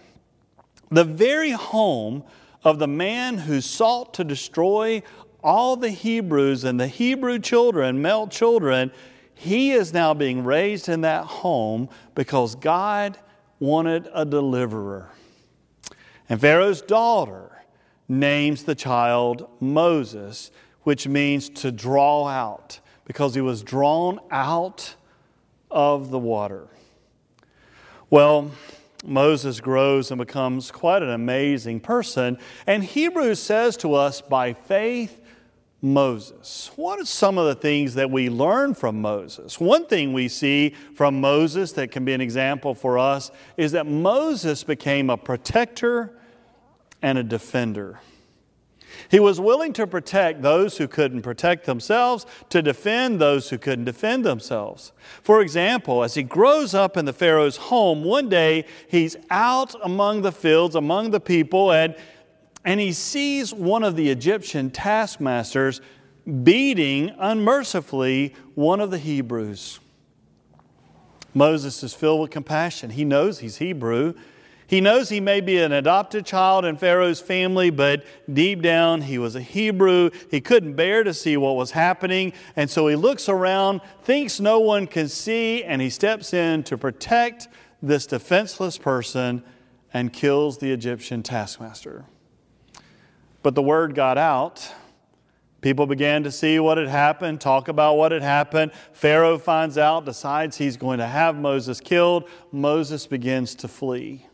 the 0.91 1.05
very 1.05 1.51
home 1.51 2.25
of 2.65 2.79
the 2.79 2.89
man 2.89 3.39
who 3.39 3.61
sought 3.61 4.15
to 4.15 4.25
destroy 4.25 5.03
all 5.43 5.77
the 5.77 5.91
Hebrews 5.91 6.65
and 6.65 6.79
the 6.79 6.87
Hebrew 6.87 7.39
children, 7.39 8.01
male 8.01 8.29
children, 8.29 8.93
he 9.35 9.73
is 9.73 9.93
now 9.93 10.15
being 10.15 10.45
raised 10.45 10.89
in 10.89 11.01
that 11.01 11.25
home 11.25 11.89
because 12.15 12.55
God 12.55 13.19
wanted 13.59 14.09
a 14.15 14.25
deliverer. 14.25 15.11
And 16.29 16.41
Pharaoh's 16.41 16.81
daughter 16.81 17.65
names 18.09 18.65
the 18.65 18.75
child 18.75 19.49
Moses, 19.61 20.51
which 20.83 21.09
means 21.09 21.49
to 21.49 21.73
draw 21.73 22.27
out, 22.27 22.79
because 23.05 23.35
he 23.35 23.41
was 23.41 23.63
drawn 23.63 24.21
out 24.31 24.95
of 25.71 26.11
the 26.11 26.19
water. 26.19 26.69
Well, 28.11 28.51
Moses 29.03 29.61
grows 29.61 30.11
and 30.11 30.19
becomes 30.19 30.71
quite 30.71 31.03
an 31.03 31.11
amazing 31.11 31.81
person. 31.81 32.39
And 32.67 32.85
Hebrews 32.85 33.41
says 33.41 33.77
to 33.79 33.95
us, 33.95 34.21
by 34.21 34.53
faith, 34.53 35.21
Moses. 35.85 36.71
What 36.77 37.01
are 37.01 37.05
some 37.05 37.39
of 37.39 37.47
the 37.47 37.57
things 37.57 37.95
that 37.95 38.09
we 38.09 38.31
learn 38.31 38.75
from 38.75 39.01
Moses? 39.01 39.59
One 39.59 39.87
thing 39.87 40.13
we 40.13 40.29
see 40.29 40.77
from 40.95 41.21
Moses 41.21 41.73
that 41.73 41.91
can 41.91 42.05
be 42.05 42.13
an 42.13 42.21
example 42.21 42.75
for 42.75 42.99
us 42.99 43.33
is 43.57 43.73
that 43.73 43.87
Moses 43.87 44.63
became 44.63 45.11
a 45.11 45.17
protector 45.17 46.17
and 47.03 47.19
a 47.19 47.25
defender. 47.25 47.99
He 49.11 49.21
was 49.21 49.41
willing 49.41 49.73
to 49.75 49.87
protect 49.87 50.43
those 50.43 50.79
who 50.79 50.89
couldn't 50.89 51.23
protect 51.23 51.67
themselves, 51.67 52.27
to 52.51 52.63
defend 52.63 53.21
those 53.21 53.51
who 53.51 53.59
couldn't 53.59 53.85
defend 53.85 54.25
themselves. 54.25 54.93
For 55.23 55.41
example, 55.41 56.03
as 56.03 56.15
he 56.15 56.23
grows 56.23 56.75
up 56.75 56.97
in 56.97 57.05
the 57.05 57.13
Pharaoh's 57.13 57.57
home, 57.57 58.05
one 58.05 58.29
day 58.29 58.65
he's 58.89 59.17
out 59.31 59.75
among 59.83 60.23
the 60.23 60.33
fields, 60.33 60.75
among 60.75 61.11
the 61.11 61.21
people, 61.21 61.73
and 61.73 61.95
and 62.65 62.79
he 62.79 62.93
sees 62.93 63.53
one 63.53 63.83
of 63.83 63.97
the 63.97 64.09
Egyptian 64.09 64.71
taskmasters 64.71 65.81
beating 66.45 67.13
unmercifully 67.19 68.35
one 68.55 68.81
of 68.81 68.91
the 68.91 68.99
Hebrews. 68.99 69.81
Moses 71.35 71.83
is 71.83 71.95
filled 71.95 72.21
with 72.21 72.31
compassion. 72.31 72.91
He 72.91 73.05
knows 73.05 73.41
he's 73.41 73.57
Hebrew. 73.57 74.15
He 74.73 74.81
knows 74.81 75.11
he 75.11 75.21
may 75.21 75.43
be 75.43 75.59
an 75.59 75.71
adopted 75.71 76.25
child 76.25 76.65
in 76.65 76.79
Pharaoh's 76.79 77.21
family, 77.21 77.69
but 77.69 78.07
deep 78.33 78.63
down 78.63 79.03
he 79.03 79.19
was 79.19 79.37
a 79.37 79.41
Hebrew. 79.43 80.09
He 80.31 80.41
couldn't 80.41 80.77
bear 80.77 81.05
to 81.05 81.13
see 81.13 81.37
what 81.37 81.57
was 81.57 81.73
happening, 81.73 82.33
and 82.57 82.71
so 82.71 82.87
he 82.87 82.97
looks 82.97 83.29
around, 83.29 83.83
thinks 84.03 84.41
no 84.41 84.61
one 84.61 84.87
can 84.87 85.11
see, 85.11 85.63
and 85.63 85.83
he 85.83 85.91
steps 85.91 86.33
in 86.33 86.63
to 86.63 86.79
protect 86.79 87.49
this 87.83 88.07
defenseless 88.07 88.79
person 88.79 89.45
and 89.93 90.11
kills 90.11 90.57
the 90.57 90.73
Egyptian 90.73 91.23
taskmaster. 91.23 92.07
But 93.43 93.55
the 93.55 93.63
word 93.63 93.95
got 93.95 94.17
out. 94.17 94.73
People 95.61 95.85
began 95.85 96.23
to 96.23 96.33
see 96.33 96.59
what 96.59 96.79
had 96.79 96.89
happened, 96.89 97.43
talk 97.43 97.69
about 97.69 97.99
what 97.99 98.11
had 98.11 98.23
happened. 98.23 98.73
Pharaoh 98.95 99.37
finds 99.37 99.77
out, 99.77 100.07
decides 100.07 100.57
he's 100.57 100.79
going 100.79 100.99
to 100.99 101.07
have 101.07 101.37
Moses 101.37 101.79
killed. 101.79 102.27
Moses 102.53 103.07
begins 103.07 103.55
to 103.57 103.69
flee. 103.69 104.29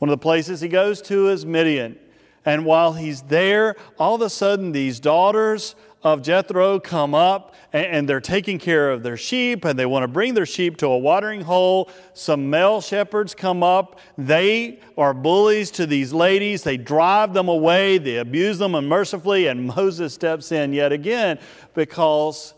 One 0.00 0.08
of 0.08 0.18
the 0.18 0.22
places 0.22 0.62
he 0.62 0.68
goes 0.68 1.02
to 1.02 1.28
is 1.28 1.44
Midian. 1.44 1.98
And 2.46 2.64
while 2.64 2.94
he's 2.94 3.20
there, 3.20 3.76
all 3.98 4.14
of 4.14 4.22
a 4.22 4.30
sudden, 4.30 4.72
these 4.72 4.98
daughters 4.98 5.74
of 6.02 6.22
Jethro 6.22 6.80
come 6.80 7.14
up 7.14 7.54
and 7.74 8.08
they're 8.08 8.18
taking 8.18 8.58
care 8.58 8.90
of 8.90 9.02
their 9.02 9.18
sheep 9.18 9.66
and 9.66 9.78
they 9.78 9.84
want 9.84 10.02
to 10.04 10.08
bring 10.08 10.32
their 10.32 10.46
sheep 10.46 10.78
to 10.78 10.86
a 10.86 10.96
watering 10.96 11.42
hole. 11.42 11.90
Some 12.14 12.48
male 12.48 12.80
shepherds 12.80 13.34
come 13.34 13.62
up. 13.62 14.00
They 14.16 14.80
are 14.96 15.12
bullies 15.12 15.70
to 15.72 15.84
these 15.84 16.14
ladies. 16.14 16.62
They 16.62 16.78
drive 16.78 17.34
them 17.34 17.48
away, 17.48 17.98
they 17.98 18.16
abuse 18.16 18.56
them 18.56 18.74
unmercifully, 18.74 19.48
and 19.48 19.66
Moses 19.76 20.14
steps 20.14 20.50
in 20.50 20.72
yet 20.72 20.92
again 20.92 21.38
because 21.74 22.54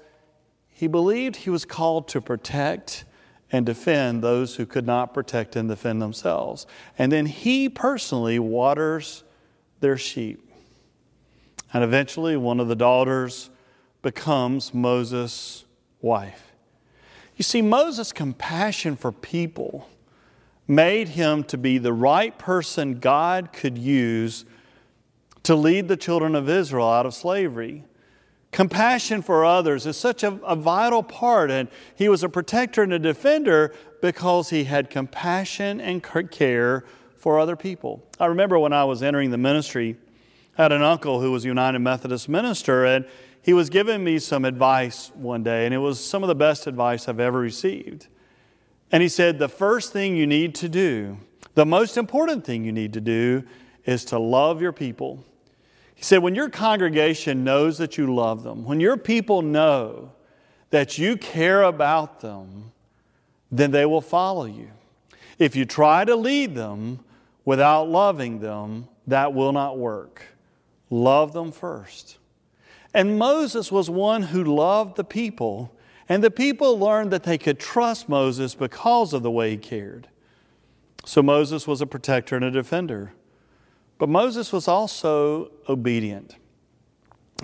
he 0.68 0.86
believed 0.86 1.34
he 1.34 1.50
was 1.50 1.64
called 1.64 2.06
to 2.08 2.20
protect 2.20 3.04
and 3.52 3.66
defend 3.66 4.22
those 4.22 4.56
who 4.56 4.64
could 4.64 4.86
not 4.86 5.12
protect 5.12 5.54
and 5.54 5.68
defend 5.68 6.00
themselves. 6.00 6.66
And 6.98 7.12
then 7.12 7.26
he 7.26 7.68
personally 7.68 8.38
waters 8.38 9.22
their 9.80 9.98
sheep. 9.98 10.50
And 11.74 11.84
eventually, 11.84 12.36
one 12.36 12.60
of 12.60 12.68
the 12.68 12.74
daughters 12.74 13.50
becomes 14.00 14.72
Moses' 14.74 15.64
wife. 16.00 16.52
You 17.36 17.42
see, 17.42 17.62
Moses' 17.62 18.12
compassion 18.12 18.96
for 18.96 19.12
people 19.12 19.88
made 20.66 21.08
him 21.10 21.44
to 21.44 21.58
be 21.58 21.78
the 21.78 21.92
right 21.92 22.38
person 22.38 23.00
God 23.00 23.52
could 23.52 23.76
use 23.76 24.44
to 25.42 25.54
lead 25.54 25.88
the 25.88 25.96
children 25.96 26.34
of 26.34 26.48
Israel 26.48 26.88
out 26.88 27.04
of 27.04 27.14
slavery. 27.14 27.84
Compassion 28.52 29.22
for 29.22 29.46
others 29.46 29.86
is 29.86 29.96
such 29.96 30.22
a, 30.22 30.38
a, 30.44 30.54
vital 30.54 31.02
part, 31.02 31.50
and 31.50 31.68
he 31.94 32.10
was 32.10 32.22
a 32.22 32.28
protector 32.28 32.82
and 32.82 32.92
a 32.92 32.98
defender 32.98 33.74
because 34.02 34.50
he 34.50 34.64
had 34.64 34.90
compassion 34.90 35.80
and 35.80 36.02
care 36.30 36.84
for 37.16 37.40
other 37.40 37.56
people. 37.56 38.06
I 38.20 38.26
remember 38.26 38.58
when 38.58 38.74
I 38.74 38.84
was 38.84 39.02
entering 39.02 39.30
the 39.30 39.38
ministry, 39.38 39.96
I 40.58 40.62
had 40.64 40.72
an 40.72 40.82
uncle 40.82 41.22
who 41.22 41.32
was 41.32 41.46
a 41.46 41.48
United 41.48 41.78
Methodist 41.78 42.28
minister, 42.28 42.84
and 42.84 43.06
he 43.40 43.54
was 43.54 43.70
giving 43.70 44.04
me 44.04 44.18
some 44.18 44.44
advice 44.44 45.10
one 45.14 45.42
day, 45.42 45.64
and 45.64 45.74
it 45.74 45.78
was 45.78 45.98
some 45.98 46.22
of 46.22 46.28
the 46.28 46.34
best 46.34 46.66
advice 46.66 47.08
I've 47.08 47.20
ever 47.20 47.40
received. 47.40 48.08
And 48.90 49.02
he 49.02 49.08
said, 49.08 49.38
The 49.38 49.48
first 49.48 49.94
thing 49.94 50.14
you 50.14 50.26
need 50.26 50.54
to 50.56 50.68
do, 50.68 51.16
the 51.54 51.64
most 51.64 51.96
important 51.96 52.44
thing 52.44 52.66
you 52.66 52.72
need 52.72 52.92
to 52.92 53.00
do, 53.00 53.44
is 53.86 54.04
to 54.06 54.18
love 54.18 54.60
your 54.60 54.72
people. 54.72 55.24
He 56.02 56.06
said, 56.06 56.18
When 56.18 56.34
your 56.34 56.50
congregation 56.50 57.44
knows 57.44 57.78
that 57.78 57.96
you 57.96 58.12
love 58.12 58.42
them, 58.42 58.64
when 58.64 58.80
your 58.80 58.96
people 58.96 59.40
know 59.40 60.10
that 60.70 60.98
you 60.98 61.16
care 61.16 61.62
about 61.62 62.18
them, 62.18 62.72
then 63.52 63.70
they 63.70 63.86
will 63.86 64.00
follow 64.00 64.46
you. 64.46 64.72
If 65.38 65.54
you 65.54 65.64
try 65.64 66.04
to 66.04 66.16
lead 66.16 66.56
them 66.56 66.98
without 67.44 67.88
loving 67.88 68.40
them, 68.40 68.88
that 69.06 69.32
will 69.32 69.52
not 69.52 69.78
work. 69.78 70.24
Love 70.90 71.34
them 71.34 71.52
first. 71.52 72.18
And 72.92 73.16
Moses 73.16 73.70
was 73.70 73.88
one 73.88 74.22
who 74.22 74.42
loved 74.42 74.96
the 74.96 75.04
people, 75.04 75.72
and 76.08 76.24
the 76.24 76.32
people 76.32 76.80
learned 76.80 77.12
that 77.12 77.22
they 77.22 77.38
could 77.38 77.60
trust 77.60 78.08
Moses 78.08 78.56
because 78.56 79.12
of 79.12 79.22
the 79.22 79.30
way 79.30 79.52
he 79.52 79.56
cared. 79.56 80.08
So 81.04 81.22
Moses 81.22 81.68
was 81.68 81.80
a 81.80 81.86
protector 81.86 82.34
and 82.34 82.44
a 82.44 82.50
defender. 82.50 83.12
But 84.02 84.08
Moses 84.08 84.52
was 84.52 84.66
also 84.66 85.52
obedient. 85.68 86.34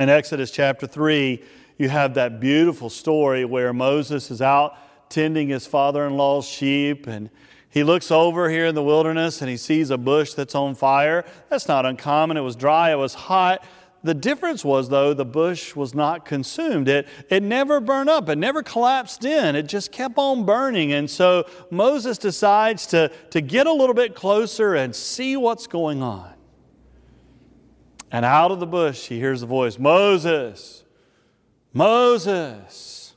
In 0.00 0.08
Exodus 0.08 0.50
chapter 0.50 0.88
3, 0.88 1.40
you 1.76 1.88
have 1.88 2.14
that 2.14 2.40
beautiful 2.40 2.90
story 2.90 3.44
where 3.44 3.72
Moses 3.72 4.28
is 4.32 4.42
out 4.42 4.76
tending 5.08 5.50
his 5.50 5.68
father 5.68 6.04
in 6.04 6.16
law's 6.16 6.48
sheep 6.48 7.06
and 7.06 7.30
he 7.70 7.84
looks 7.84 8.10
over 8.10 8.50
here 8.50 8.66
in 8.66 8.74
the 8.74 8.82
wilderness 8.82 9.40
and 9.40 9.48
he 9.48 9.56
sees 9.56 9.90
a 9.90 9.96
bush 9.96 10.32
that's 10.34 10.56
on 10.56 10.74
fire. 10.74 11.24
That's 11.48 11.68
not 11.68 11.86
uncommon. 11.86 12.36
It 12.36 12.40
was 12.40 12.56
dry, 12.56 12.90
it 12.90 12.98
was 12.98 13.14
hot. 13.14 13.64
The 14.02 14.14
difference 14.14 14.64
was, 14.64 14.88
though, 14.88 15.14
the 15.14 15.24
bush 15.24 15.76
was 15.76 15.94
not 15.94 16.24
consumed. 16.24 16.88
It, 16.88 17.06
it 17.30 17.44
never 17.44 17.78
burned 17.78 18.10
up, 18.10 18.28
it 18.28 18.36
never 18.36 18.64
collapsed 18.64 19.24
in, 19.24 19.54
it 19.54 19.68
just 19.68 19.92
kept 19.92 20.18
on 20.18 20.44
burning. 20.44 20.92
And 20.92 21.08
so 21.08 21.44
Moses 21.70 22.18
decides 22.18 22.84
to, 22.86 23.12
to 23.30 23.40
get 23.40 23.68
a 23.68 23.72
little 23.72 23.94
bit 23.94 24.16
closer 24.16 24.74
and 24.74 24.92
see 24.92 25.36
what's 25.36 25.68
going 25.68 26.02
on. 26.02 26.34
And 28.10 28.24
out 28.24 28.50
of 28.50 28.60
the 28.60 28.66
bush, 28.66 29.06
he 29.06 29.18
hears 29.18 29.40
the 29.40 29.46
voice 29.46 29.78
Moses, 29.78 30.84
Moses. 31.72 33.14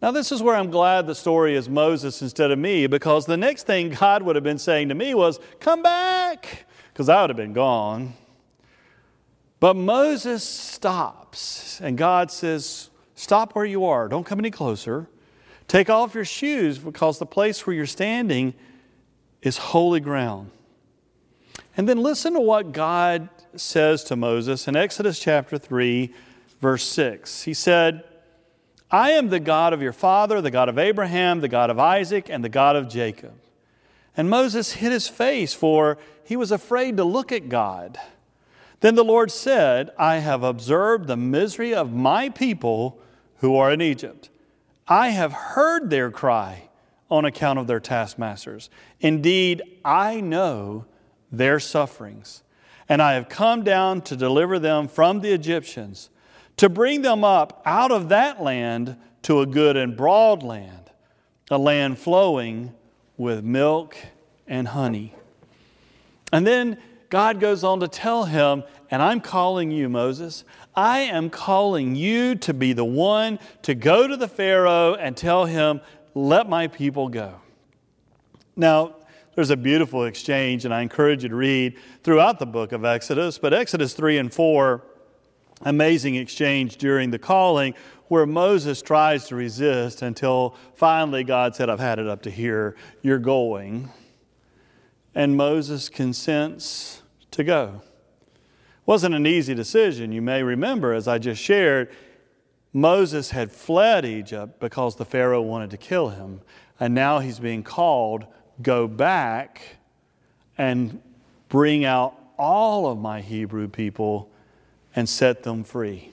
Now, 0.00 0.12
this 0.12 0.30
is 0.30 0.42
where 0.42 0.54
I'm 0.54 0.70
glad 0.70 1.08
the 1.08 1.14
story 1.14 1.56
is 1.56 1.68
Moses 1.68 2.22
instead 2.22 2.52
of 2.52 2.58
me, 2.58 2.86
because 2.86 3.26
the 3.26 3.36
next 3.36 3.66
thing 3.66 3.90
God 3.90 4.22
would 4.22 4.36
have 4.36 4.44
been 4.44 4.58
saying 4.58 4.90
to 4.90 4.94
me 4.94 5.14
was, 5.14 5.40
Come 5.58 5.82
back, 5.82 6.66
because 6.92 7.08
I 7.08 7.20
would 7.20 7.30
have 7.30 7.36
been 7.36 7.52
gone. 7.52 8.14
But 9.58 9.74
Moses 9.74 10.44
stops, 10.44 11.80
and 11.80 11.98
God 11.98 12.30
says, 12.30 12.90
Stop 13.16 13.56
where 13.56 13.64
you 13.64 13.84
are, 13.86 14.08
don't 14.08 14.24
come 14.24 14.38
any 14.38 14.52
closer. 14.52 15.08
Take 15.66 15.90
off 15.90 16.14
your 16.14 16.24
shoes, 16.24 16.78
because 16.78 17.18
the 17.18 17.26
place 17.26 17.66
where 17.66 17.74
you're 17.74 17.84
standing 17.84 18.54
is 19.42 19.56
holy 19.56 20.00
ground. 20.00 20.52
And 21.76 21.88
then 21.88 21.98
listen 21.98 22.34
to 22.34 22.40
what 22.40 22.70
God 22.70 23.28
says 23.56 24.04
to 24.04 24.16
Moses 24.16 24.68
in 24.68 24.76
Exodus 24.76 25.18
chapter 25.18 25.58
3, 25.58 26.12
verse 26.60 26.84
6. 26.84 27.42
He 27.42 27.54
said, 27.54 28.04
I 28.90 29.10
am 29.10 29.28
the 29.28 29.40
God 29.40 29.72
of 29.72 29.82
your 29.82 29.92
father, 29.92 30.40
the 30.40 30.50
God 30.50 30.68
of 30.68 30.78
Abraham, 30.78 31.40
the 31.40 31.48
God 31.48 31.70
of 31.70 31.78
Isaac, 31.78 32.28
and 32.30 32.42
the 32.42 32.48
God 32.48 32.76
of 32.76 32.88
Jacob. 32.88 33.34
And 34.16 34.30
Moses 34.30 34.72
hid 34.72 34.92
his 34.92 35.08
face, 35.08 35.54
for 35.54 35.98
he 36.24 36.36
was 36.36 36.50
afraid 36.50 36.96
to 36.96 37.04
look 37.04 37.30
at 37.30 37.48
God. 37.48 37.98
Then 38.80 38.94
the 38.94 39.04
Lord 39.04 39.30
said, 39.30 39.90
I 39.98 40.18
have 40.18 40.42
observed 40.42 41.06
the 41.06 41.16
misery 41.16 41.74
of 41.74 41.92
my 41.92 42.28
people 42.28 42.98
who 43.38 43.56
are 43.56 43.72
in 43.72 43.82
Egypt. 43.82 44.30
I 44.86 45.10
have 45.10 45.32
heard 45.32 45.90
their 45.90 46.10
cry 46.10 46.68
on 47.10 47.24
account 47.24 47.58
of 47.58 47.66
their 47.66 47.80
taskmasters. 47.80 48.70
Indeed, 49.00 49.62
I 49.84 50.20
know 50.20 50.86
their 51.30 51.60
sufferings, 51.60 52.42
and 52.88 53.02
I 53.02 53.14
have 53.14 53.28
come 53.28 53.62
down 53.62 54.00
to 54.02 54.16
deliver 54.16 54.58
them 54.58 54.88
from 54.88 55.20
the 55.20 55.32
Egyptians 55.32 56.10
to 56.56 56.68
bring 56.68 57.02
them 57.02 57.24
up 57.24 57.62
out 57.64 57.92
of 57.92 58.08
that 58.08 58.42
land 58.42 58.96
to 59.22 59.40
a 59.40 59.46
good 59.46 59.76
and 59.76 59.96
broad 59.96 60.42
land, 60.42 60.90
a 61.50 61.58
land 61.58 61.98
flowing 61.98 62.74
with 63.16 63.44
milk 63.44 63.96
and 64.46 64.68
honey. 64.68 65.14
And 66.32 66.46
then 66.46 66.78
God 67.10 67.40
goes 67.40 67.64
on 67.64 67.80
to 67.80 67.88
tell 67.88 68.24
him, 68.24 68.64
and 68.90 69.02
I'm 69.02 69.20
calling 69.20 69.70
you, 69.70 69.88
Moses. 69.88 70.44
I 70.74 71.00
am 71.00 71.30
calling 71.30 71.94
you 71.94 72.34
to 72.36 72.54
be 72.54 72.72
the 72.72 72.84
one 72.84 73.38
to 73.62 73.74
go 73.74 74.06
to 74.06 74.16
the 74.16 74.28
Pharaoh 74.28 74.94
and 74.94 75.16
tell 75.16 75.46
him, 75.46 75.80
let 76.14 76.48
my 76.48 76.66
people 76.66 77.08
go. 77.08 77.34
Now, 78.56 78.96
there's 79.38 79.50
a 79.50 79.56
beautiful 79.56 80.04
exchange, 80.04 80.64
and 80.64 80.74
I 80.74 80.82
encourage 80.82 81.22
you 81.22 81.28
to 81.28 81.36
read 81.36 81.78
throughout 82.02 82.40
the 82.40 82.44
book 82.44 82.72
of 82.72 82.84
Exodus, 82.84 83.38
but 83.38 83.54
Exodus 83.54 83.94
3 83.94 84.18
and 84.18 84.34
4 84.34 84.82
amazing 85.60 86.16
exchange 86.16 86.76
during 86.76 87.12
the 87.12 87.20
calling 87.20 87.74
where 88.08 88.26
Moses 88.26 88.82
tries 88.82 89.28
to 89.28 89.36
resist 89.36 90.02
until 90.02 90.56
finally 90.74 91.22
God 91.22 91.54
said, 91.54 91.70
I've 91.70 91.78
had 91.78 92.00
it 92.00 92.08
up 92.08 92.22
to 92.22 92.32
here, 92.32 92.74
you're 93.00 93.20
going. 93.20 93.92
And 95.14 95.36
Moses 95.36 95.88
consents 95.88 97.02
to 97.30 97.44
go. 97.44 97.82
Wasn't 98.86 99.14
an 99.14 99.24
easy 99.24 99.54
decision. 99.54 100.10
You 100.10 100.20
may 100.20 100.42
remember, 100.42 100.92
as 100.92 101.06
I 101.06 101.18
just 101.18 101.40
shared, 101.40 101.94
Moses 102.72 103.30
had 103.30 103.52
fled 103.52 104.04
Egypt 104.04 104.58
because 104.58 104.96
the 104.96 105.04
Pharaoh 105.04 105.42
wanted 105.42 105.70
to 105.70 105.76
kill 105.76 106.08
him. 106.08 106.40
And 106.80 106.92
now 106.92 107.20
he's 107.20 107.38
being 107.38 107.62
called, 107.62 108.26
go 108.62 108.88
back 108.88 109.62
and 110.56 111.00
bring 111.48 111.84
out 111.84 112.14
all 112.38 112.86
of 112.86 112.98
my 112.98 113.20
Hebrew 113.20 113.68
people 113.68 114.30
and 114.94 115.08
set 115.08 115.42
them 115.42 115.64
free. 115.64 116.12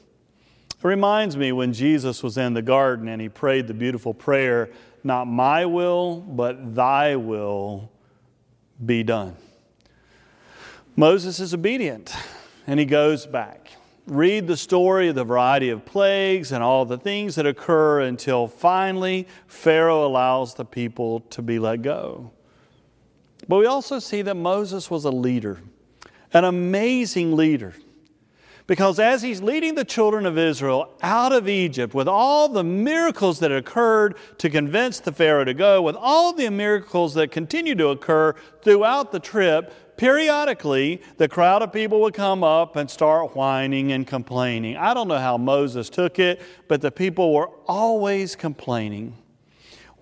It 0.70 0.84
reminds 0.88 1.38
me 1.38 1.52
when 1.52 1.74
Jesus 1.74 2.22
was 2.22 2.38
in 2.38 2.54
the 2.54 2.62
garden 2.62 3.08
and 3.08 3.22
he 3.22 3.30
prayed 3.30 3.68
the 3.68 3.74
beautiful 3.74 4.14
prayer, 4.14 4.70
Not 5.04 5.26
my 5.26 5.66
will, 5.66 6.18
but 6.22 6.76
thy 6.76 7.16
will 7.16 7.90
be 8.84 9.04
done. 9.04 9.36
Moses 10.96 11.40
is 11.40 11.54
obedient 11.54 12.16
and 12.68 12.80
he 12.80 12.86
goes 12.86 13.26
back. 13.26 13.72
Read 14.08 14.46
the 14.46 14.58
story 14.58 15.08
of 15.08 15.16
the 15.16 15.24
variety 15.24 15.70
of 15.70 15.84
plagues 15.84 16.52
and 16.52 16.64
all 16.64 16.86
the 16.86 16.98
things 16.98 17.36
that 17.36 17.48
occur 17.48 18.02
until 18.02 18.48
finally 18.48 19.28
Pharaoh 19.48 20.06
allows 20.06 20.54
the 20.54 20.66
people 20.66 21.22
to 21.32 21.42
be 21.42 21.58
let 21.58 21.82
go. 21.82 22.32
But 23.48 23.58
we 23.58 23.66
also 23.66 24.00
see 24.00 24.22
that 24.24 24.36
Moses 24.36 24.90
was 24.90 25.06
a 25.06 25.12
leader, 25.12 25.60
an 26.34 26.44
amazing 26.44 27.36
leader. 27.36 27.74
Because 28.68 29.00
as 29.00 29.22
he's 29.22 29.44
leading 29.44 29.76
the 29.76 29.86
children 29.86 30.26
of 30.26 30.40
Israel 30.40 30.92
out 31.04 31.32
of 31.32 31.48
Egypt 31.48 31.94
with 31.94 32.08
all 32.08 32.50
the 32.50 32.64
miracles 32.64 33.38
that 33.40 33.52
occurred 33.52 34.18
to 34.40 34.50
convince 34.50 35.00
the 35.00 35.12
Pharaoh 35.12 35.46
to 35.46 35.54
go, 35.54 35.84
with 35.84 35.96
all 35.96 36.34
the 36.34 36.50
miracles 36.50 37.14
that 37.14 37.32
continue 37.32 37.76
to 37.76 37.90
occur 37.90 38.34
throughout 38.64 39.12
the 39.12 39.20
trip, 39.20 39.72
periodically 39.98 41.00
the 41.18 41.28
crowd 41.28 41.62
of 41.62 41.72
people 41.72 42.02
would 42.02 42.16
come 42.16 42.44
up 42.44 42.76
and 42.76 42.90
start 42.90 43.36
whining 43.36 43.92
and 43.92 44.08
complaining. 44.08 44.76
I 44.78 44.96
don't 44.96 45.08
know 45.08 45.20
how 45.20 45.38
Moses 45.38 45.88
took 45.92 46.18
it, 46.18 46.42
but 46.68 46.82
the 46.82 46.92
people 46.92 47.36
were 47.36 47.52
always 47.68 48.36
complaining. 48.36 49.16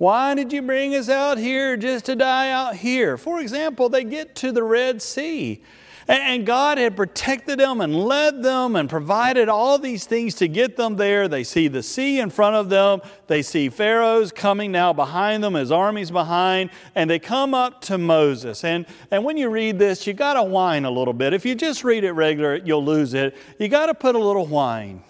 Why 0.03 0.35
did 0.35 0.51
you 0.51 0.61
bring 0.61 0.95
us 0.95 1.07
out 1.07 1.37
here 1.37 1.77
just 1.77 2.03
to 2.07 2.17
die 2.17 2.49
out 2.49 2.75
here? 2.75 3.17
For 3.17 3.39
example, 3.39 3.87
they 3.87 4.03
get 4.03 4.35
to 4.35 4.51
the 4.51 4.61
Red 4.61 5.01
Sea. 5.01 5.63
And 6.09 6.45
God 6.45 6.77
had 6.77 6.97
protected 6.97 7.57
them 7.57 7.79
and 7.79 7.95
led 7.95 8.43
them 8.43 8.75
and 8.75 8.89
provided 8.89 9.47
all 9.47 9.79
these 9.79 10.05
things 10.05 10.35
to 10.35 10.49
get 10.49 10.75
them 10.75 10.97
there. 10.97 11.29
They 11.29 11.45
see 11.45 11.69
the 11.69 11.81
sea 11.81 12.19
in 12.19 12.31
front 12.31 12.57
of 12.57 12.67
them. 12.67 12.99
They 13.27 13.41
see 13.41 13.69
Pharaoh's 13.69 14.33
coming 14.33 14.73
now 14.73 14.91
behind 14.91 15.41
them, 15.41 15.53
his 15.53 15.71
armies 15.71 16.11
behind, 16.11 16.71
and 16.95 17.09
they 17.09 17.17
come 17.17 17.53
up 17.53 17.79
to 17.83 17.97
Moses. 17.97 18.65
And, 18.65 18.85
and 19.09 19.23
when 19.23 19.37
you 19.37 19.49
read 19.49 19.79
this, 19.79 20.05
you 20.05 20.11
got 20.11 20.33
to 20.33 20.43
whine 20.43 20.83
a 20.83 20.91
little 20.91 21.13
bit. 21.13 21.31
If 21.31 21.45
you 21.45 21.55
just 21.55 21.85
read 21.85 22.03
it 22.03 22.11
regular, 22.11 22.57
you'll 22.57 22.83
lose 22.83 23.13
it. 23.13 23.37
You 23.57 23.69
got 23.69 23.85
to 23.85 23.93
put 23.93 24.15
a 24.15 24.19
little 24.19 24.47
whine. 24.47 25.01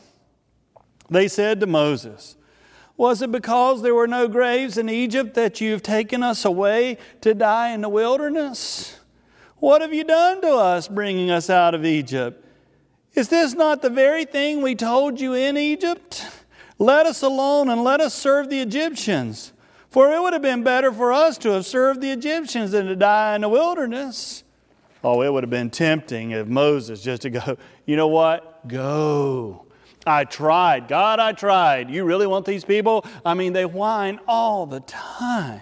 They 1.09 1.27
said 1.27 1.61
to 1.61 1.65
Moses, 1.65 2.35
was 3.03 3.21
it 3.21 3.33
because 3.33 3.81
there 3.81 3.93
were 3.93 4.07
no 4.07 4.29
graves 4.29 4.77
in 4.77 4.87
Egypt 4.87 5.33
that 5.33 5.59
you've 5.59 5.83
taken 5.83 6.23
us 6.23 6.45
away 6.45 6.97
to 7.19 7.33
die 7.33 7.73
in 7.73 7.81
the 7.81 7.89
wilderness? 7.89 8.97
What 9.57 9.81
have 9.81 9.93
you 9.93 10.05
done 10.05 10.39
to 10.39 10.53
us, 10.53 10.87
bringing 10.87 11.29
us 11.29 11.49
out 11.49 11.75
of 11.75 11.83
Egypt? 11.83 12.47
Is 13.13 13.27
this 13.27 13.55
not 13.55 13.81
the 13.81 13.89
very 13.89 14.23
thing 14.23 14.61
we 14.61 14.73
told 14.73 15.19
you 15.19 15.33
in 15.33 15.57
Egypt? 15.57 16.25
Let 16.79 17.05
us 17.05 17.21
alone 17.21 17.67
and 17.67 17.83
let 17.83 17.99
us 17.99 18.13
serve 18.13 18.49
the 18.49 18.61
Egyptians. 18.61 19.51
For 19.89 20.13
it 20.13 20.21
would 20.21 20.31
have 20.31 20.41
been 20.41 20.63
better 20.63 20.89
for 20.89 21.11
us 21.11 21.37
to 21.39 21.49
have 21.49 21.65
served 21.65 21.99
the 21.99 22.11
Egyptians 22.11 22.71
than 22.71 22.85
to 22.85 22.95
die 22.95 23.35
in 23.35 23.41
the 23.41 23.49
wilderness. 23.49 24.45
Oh, 25.03 25.21
it 25.23 25.33
would 25.33 25.43
have 25.43 25.49
been 25.49 25.71
tempting 25.71 26.31
if 26.31 26.47
Moses 26.47 27.03
just 27.03 27.23
to 27.23 27.29
go, 27.31 27.57
you 27.85 27.97
know 27.97 28.07
what? 28.07 28.65
Go. 28.65 29.62
I 30.05 30.25
tried. 30.25 30.87
God, 30.87 31.19
I 31.19 31.31
tried. 31.31 31.89
You 31.89 32.03
really 32.03 32.27
want 32.27 32.45
these 32.45 32.65
people? 32.65 33.05
I 33.25 33.33
mean, 33.33 33.53
they 33.53 33.65
whine 33.65 34.19
all 34.27 34.65
the 34.65 34.81
time. 34.81 35.61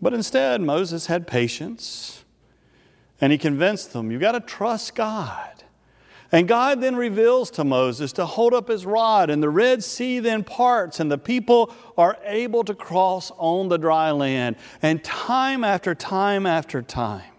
But 0.00 0.14
instead, 0.14 0.60
Moses 0.60 1.06
had 1.06 1.26
patience. 1.26 2.24
And 3.20 3.32
he 3.32 3.38
convinced 3.38 3.92
them, 3.92 4.12
you've 4.12 4.20
got 4.20 4.32
to 4.32 4.40
trust 4.40 4.94
God. 4.94 5.64
And 6.30 6.46
God 6.46 6.80
then 6.80 6.94
reveals 6.94 7.50
to 7.52 7.64
Moses 7.64 8.12
to 8.12 8.26
hold 8.26 8.52
up 8.52 8.68
his 8.68 8.84
rod, 8.84 9.30
and 9.30 9.42
the 9.42 9.48
Red 9.48 9.82
Sea 9.82 10.18
then 10.20 10.44
parts, 10.44 11.00
and 11.00 11.10
the 11.10 11.16
people 11.16 11.74
are 11.96 12.18
able 12.24 12.64
to 12.64 12.74
cross 12.74 13.32
on 13.38 13.68
the 13.68 13.78
dry 13.78 14.10
land. 14.10 14.56
And 14.82 15.02
time 15.02 15.64
after 15.64 15.94
time 15.94 16.44
after 16.44 16.82
time, 16.82 17.32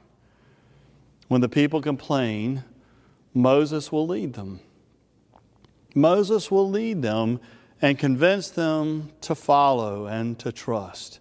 when 1.27 1.41
the 1.41 1.49
people 1.49 1.81
complain, 1.81 2.63
Moses 3.33 3.91
will 3.91 4.07
lead 4.07 4.33
them. 4.33 4.59
Moses 5.99 6.49
will 6.49 6.69
lead 6.69 7.01
them 7.01 7.39
and 7.81 7.97
convince 7.97 8.49
them 8.49 9.11
to 9.21 9.35
follow 9.35 10.05
and 10.05 10.37
to 10.39 10.51
trust. 10.51 11.19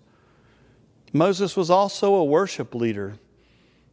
Moses 1.13 1.57
was 1.57 1.71
also 1.71 2.15
a 2.15 2.25
worship 2.25 2.75
leader. 2.75 3.15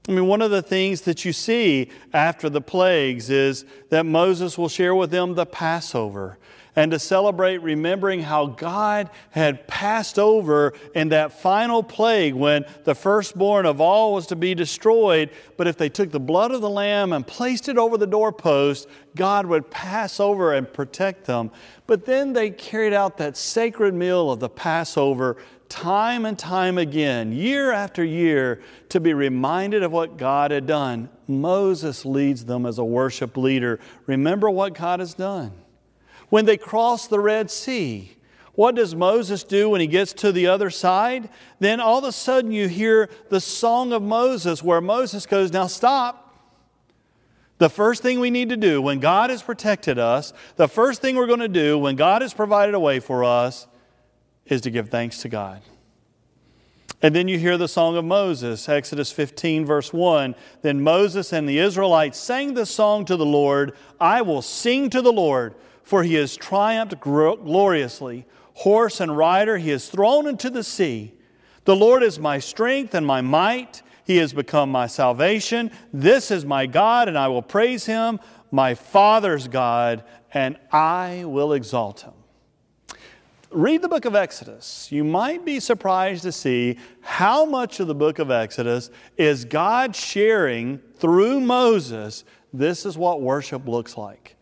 I 0.07 0.11
mean, 0.11 0.27
one 0.27 0.41
of 0.41 0.51
the 0.51 0.61
things 0.61 1.01
that 1.01 1.25
you 1.25 1.33
see 1.33 1.89
after 2.13 2.49
the 2.49 2.61
plagues 2.61 3.29
is 3.29 3.65
that 3.89 4.05
Moses 4.05 4.57
will 4.57 4.69
share 4.69 4.93
with 4.93 5.11
them 5.11 5.35
the 5.35 5.45
Passover 5.45 6.37
and 6.75 6.91
to 6.91 6.99
celebrate 6.99 7.57
remembering 7.59 8.21
how 8.21 8.47
God 8.47 9.09
had 9.31 9.67
passed 9.67 10.19
over 10.19 10.73
in 10.93 11.09
that 11.09 11.31
final 11.31 11.83
plague 11.83 12.33
when 12.33 12.65
the 12.83 12.95
firstborn 12.95 13.65
of 13.65 13.79
all 13.79 14.13
was 14.13 14.27
to 14.27 14.35
be 14.35 14.53
destroyed. 14.53 15.29
But 15.57 15.67
if 15.67 15.77
they 15.77 15.89
took 15.89 16.11
the 16.11 16.19
blood 16.19 16.51
of 16.51 16.61
the 16.61 16.69
lamb 16.69 17.13
and 17.13 17.25
placed 17.25 17.69
it 17.69 17.77
over 17.77 17.97
the 17.97 18.07
doorpost, 18.07 18.87
God 19.15 19.45
would 19.45 19.71
pass 19.71 20.19
over 20.19 20.53
and 20.53 20.71
protect 20.71 21.25
them. 21.25 21.51
But 21.87 22.05
then 22.05 22.33
they 22.33 22.49
carried 22.49 22.93
out 22.93 23.17
that 23.17 23.37
sacred 23.37 23.93
meal 23.93 24.31
of 24.31 24.39
the 24.39 24.49
Passover 24.49 25.37
time 25.69 26.25
and 26.25 26.37
time 26.37 26.77
again, 26.77 27.31
year 27.31 27.71
after 27.71 28.03
year, 28.03 28.61
to 28.89 28.99
be 28.99 29.13
reminded 29.13 29.83
of 29.83 29.91
what 29.91 30.17
God 30.17 30.51
had 30.51 30.67
done. 30.67 31.09
Moses 31.27 32.05
leads 32.05 32.45
them 32.45 32.65
as 32.65 32.77
a 32.77 32.85
worship 32.85 33.35
leader. 33.35 33.79
Remember 34.05 34.49
what 34.49 34.73
God 34.73 34.99
has 34.99 35.13
done. 35.13 35.51
When 36.35 36.43
they 36.43 36.57
crossed 36.57 37.09
the 37.09 37.21
Red 37.21 37.49
Sea, 37.49 38.17
What 38.55 38.75
does 38.75 38.93
Moses 38.93 39.41
do 39.41 39.69
when 39.69 39.79
he 39.79 39.87
gets 39.87 40.11
to 40.15 40.33
the 40.33 40.47
other 40.47 40.69
side? 40.69 41.29
Then 41.59 41.79
all 41.79 41.99
of 41.99 42.03
a 42.03 42.11
sudden 42.11 42.51
you 42.51 42.67
hear 42.67 43.09
the 43.29 43.39
song 43.39 43.93
of 43.93 44.01
Moses 44.01 44.61
where 44.61 44.81
Moses 44.81 45.25
goes, 45.25 45.53
Now 45.53 45.67
stop. 45.67 46.35
The 47.57 47.69
first 47.69 48.01
thing 48.01 48.19
we 48.19 48.31
need 48.31 48.49
to 48.49 48.57
do 48.57 48.81
when 48.81 48.99
God 48.99 49.29
has 49.29 49.41
protected 49.43 49.97
us, 49.97 50.33
the 50.57 50.67
first 50.67 51.01
thing 51.01 51.15
we're 51.15 51.25
going 51.25 51.39
to 51.39 51.47
do 51.47 51.77
when 51.77 51.95
God 51.95 52.21
has 52.21 52.33
provided 52.33 52.75
a 52.75 52.81
way 52.81 52.99
for 52.99 53.23
us 53.23 53.65
is 54.45 54.59
to 54.59 54.69
give 54.69 54.89
thanks 54.89 55.21
to 55.21 55.29
God. 55.29 55.61
And 57.01 57.15
then 57.15 57.29
you 57.29 57.39
hear 57.39 57.57
the 57.57 57.69
song 57.69 57.95
of 57.95 58.03
Moses, 58.03 58.67
Exodus 58.67 59.09
15, 59.09 59.65
verse 59.65 59.93
1. 59.93 60.35
Then 60.63 60.81
Moses 60.81 61.31
and 61.31 61.47
the 61.47 61.59
Israelites 61.59 62.19
sang 62.19 62.55
this 62.55 62.71
song 62.71 63.05
to 63.05 63.15
the 63.15 63.25
Lord 63.25 63.71
I 64.01 64.21
will 64.21 64.41
sing 64.41 64.89
to 64.89 65.01
the 65.01 65.13
Lord, 65.13 65.55
for 65.85 66.03
he 66.03 66.15
has 66.15 66.35
triumphed 66.35 66.99
gloriously. 66.99 68.25
Horse 68.55 68.99
and 68.99 69.15
rider 69.15 69.57
he 69.57 69.69
has 69.69 69.87
thrown 69.87 70.27
into 70.27 70.49
the 70.49 70.63
sea. 70.63 71.13
The 71.63 71.75
Lord 71.75 72.03
is 72.03 72.19
my 72.19 72.39
strength 72.39 72.93
and 72.93 73.05
my 73.05 73.21
might. 73.21 73.81
He 74.03 74.17
has 74.17 74.33
become 74.33 74.69
my 74.69 74.87
salvation. 74.87 75.71
This 75.93 76.29
is 76.31 76.45
my 76.45 76.65
God, 76.65 77.07
and 77.07 77.17
I 77.17 77.27
will 77.27 77.41
praise 77.41 77.85
him, 77.85 78.19
my 78.51 78.75
Father's 78.75 79.47
God, 79.47 80.03
and 80.33 80.57
I 80.71 81.23
will 81.25 81.53
exalt 81.53 82.01
him. 82.01 82.13
Read 83.51 83.81
the 83.81 83.87
book 83.87 84.05
of 84.05 84.15
Exodus. 84.15 84.91
You 84.91 85.03
might 85.03 85.45
be 85.45 85.59
surprised 85.59 86.23
to 86.23 86.31
see 86.31 86.77
how 87.01 87.45
much 87.45 87.79
of 87.79 87.87
the 87.87 87.95
book 87.95 88.19
of 88.19 88.29
Exodus 88.29 88.89
is 89.17 89.45
God 89.45 89.95
sharing 89.95 90.79
through 90.97 91.39
Moses 91.39 92.25
this 92.53 92.85
is 92.85 92.97
what 92.97 93.21
worship 93.21 93.67
looks 93.67 93.97
like. 93.97 94.34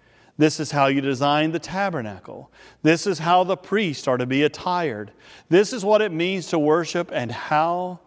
This 0.43 0.59
is 0.59 0.71
how 0.71 0.87
you 0.87 0.99
design 0.99 1.53
the 1.53 1.59
tabernacle. 1.59 2.51
This 2.81 3.07
is 3.07 3.19
how 3.19 3.45
the 3.45 3.55
priests 3.55 4.09
are 4.09 4.17
to 4.17 4.25
be 4.25 4.43
attired. 4.43 5.13
This 5.47 5.71
is 5.71 5.85
what 5.85 6.01
it 6.01 6.11
means 6.11 6.47
to 6.47 6.59
worship 6.59 7.11
and 7.13 7.31
how 7.31 8.01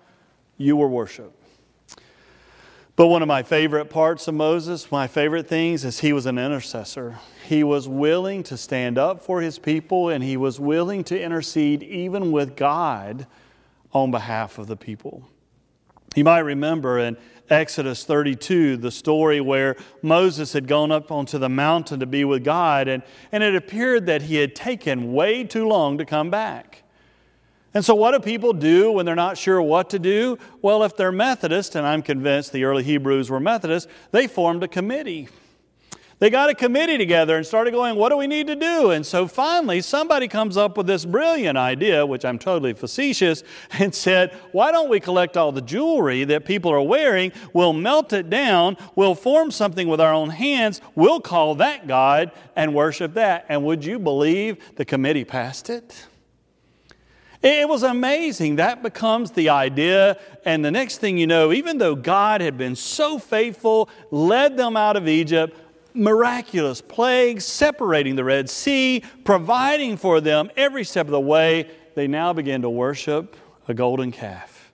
you 0.59 0.77
were 0.77 0.87
worshiped. 0.87 1.43
But 2.95 3.07
one 3.07 3.23
of 3.23 3.27
my 3.27 3.43
favorite 3.43 3.87
parts 3.87 4.29
of 4.29 4.35
Moses, 4.35 4.93
my 4.93 5.07
favorite 5.07 5.49
things, 5.49 5.83
is 5.83 6.01
he 6.01 6.13
was 6.13 6.27
an 6.27 6.37
intercessor. 6.37 7.17
He 7.47 7.65
was 7.65 7.89
willing 7.89 8.43
to 8.43 8.59
stand 8.59 8.99
up 8.99 9.23
for 9.23 9.41
his 9.41 9.59
people 9.59 10.11
and 10.11 10.23
he 10.23 10.37
was 10.37 10.61
willing 10.61 11.05
to 11.05 11.19
intercede 11.19 11.83
even 11.83 12.33
with 12.33 12.55
God 12.55 13.27
on 13.95 14.11
behalf 14.11 14.59
of 14.59 14.67
the 14.67 14.77
people. 14.77 15.27
You 16.17 16.25
might 16.25 16.41
remember 16.41 16.99
in 16.99 17.19
Exodus 17.51 18.05
32, 18.05 18.79
the 18.79 18.91
story 18.91 19.39
where 19.41 19.77
Moses 20.01 20.55
had 20.55 20.67
gone 20.67 20.91
up 20.91 21.13
onto 21.13 21.37
the 21.37 21.51
mountain 21.51 22.01
to 22.01 22.07
be 22.07 22.25
with 22.25 22.43
God, 22.43 22.89
and, 22.89 23.03
and 23.31 23.45
it 23.45 23.55
appeared 23.55 24.07
that 24.07 24.23
he 24.23 24.37
had 24.37 24.57
taken 24.57 25.13
way 25.13 25.45
too 25.45 25.69
long 25.69 25.99
to 25.99 26.07
come 26.07 26.31
back. 26.31 26.83
And 27.75 27.85
so, 27.85 27.95
what 27.95 28.13
do 28.13 28.21
people 28.21 28.55
do 28.55 28.91
when 28.91 29.05
they're 29.05 29.15
not 29.15 29.37
sure 29.37 29.61
what 29.61 29.91
to 29.91 29.99
do? 29.99 30.39
Well, 30.63 30.83
if 30.85 30.97
they're 30.97 31.13
Methodist, 31.13 31.75
and 31.75 31.87
I'm 31.87 32.01
convinced 32.01 32.51
the 32.51 32.65
early 32.65 32.83
Hebrews 32.83 33.29
were 33.29 33.39
Methodist, 33.39 33.87
they 34.11 34.27
formed 34.27 34.63
a 34.63 34.69
committee. 34.69 35.29
They 36.19 36.31
got 36.31 36.49
a 36.49 36.55
committee 36.55 36.97
together 36.97 37.37
and 37.37 37.47
started 37.47 37.73
going, 37.73 37.97
What 37.97 38.09
do 38.09 38.17
we 38.17 38.27
need 38.27 38.47
to 38.47 38.57
do? 38.57 38.91
And 38.91 39.05
so 39.05 39.27
finally, 39.27 39.83
somebody 39.83 40.29
comes 40.29 40.57
up 40.57 40.79
with 40.79 40.87
this 40.87 41.05
brilliant 41.05 41.59
idea, 41.59 42.07
which 42.07 42.25
I'm 42.25 42.39
totally 42.39 42.73
facetious, 42.73 43.43
and 43.73 43.95
said, 43.95 44.33
Why 44.53 44.73
don't 44.73 44.89
we 44.89 44.99
collect 44.99 45.37
all 45.37 45.53
the 45.53 45.61
jewelry 45.61 46.25
that 46.25 46.47
people 46.47 46.73
are 46.73 46.81
wearing? 46.81 47.33
We'll 47.53 47.75
melt 47.75 48.15
it 48.15 48.31
down, 48.31 48.79
we'll 48.95 49.15
form 49.15 49.51
something 49.51 49.89
with 49.89 50.01
our 50.01 50.13
own 50.13 50.31
hands, 50.31 50.81
we'll 50.95 51.21
call 51.21 51.57
that 51.57 51.87
God 51.87 52.33
and 52.55 52.75
worship 52.75 53.13
that. 53.15 53.45
And 53.51 53.65
would 53.65 53.85
you 53.85 53.99
believe 53.99 54.57
the 54.77 54.87
committee 54.87 55.25
passed 55.25 55.69
it? 55.69 56.07
It 57.43 57.69
was 57.69 57.83
amazing. 57.83 58.57
That 58.57 58.83
becomes 58.83 59.31
the 59.31 59.51
idea. 59.51 60.19
And 60.45 60.65
the 60.65 60.71
next 60.71 60.99
thing 60.99 61.19
you 61.19 61.27
know, 61.27 61.53
even 61.53 61.79
though 61.79 61.95
God 61.95 62.41
had 62.41 62.57
been 62.57 62.75
so 62.75 63.19
faithful, 63.19 63.89
led 64.11 64.57
them 64.57 64.77
out 64.77 64.97
of 64.97 65.07
Egypt, 65.07 65.57
miraculous 65.97 66.81
plagues, 66.81 67.45
separating 67.45 68.17
the 68.17 68.25
Red 68.25 68.51
Sea, 68.51 69.03
providing 69.25 69.97
for 69.97 70.21
them 70.21 70.51
every 70.57 70.85
step 70.85 71.07
of 71.07 71.13
the 71.13 71.21
way, 71.21 71.71
they 71.95 72.07
now 72.07 72.33
begin 72.33 72.63
to 72.63 72.71
worship 72.71 73.37
a 73.67 73.75
golden 73.75 74.13
calf. 74.13 74.73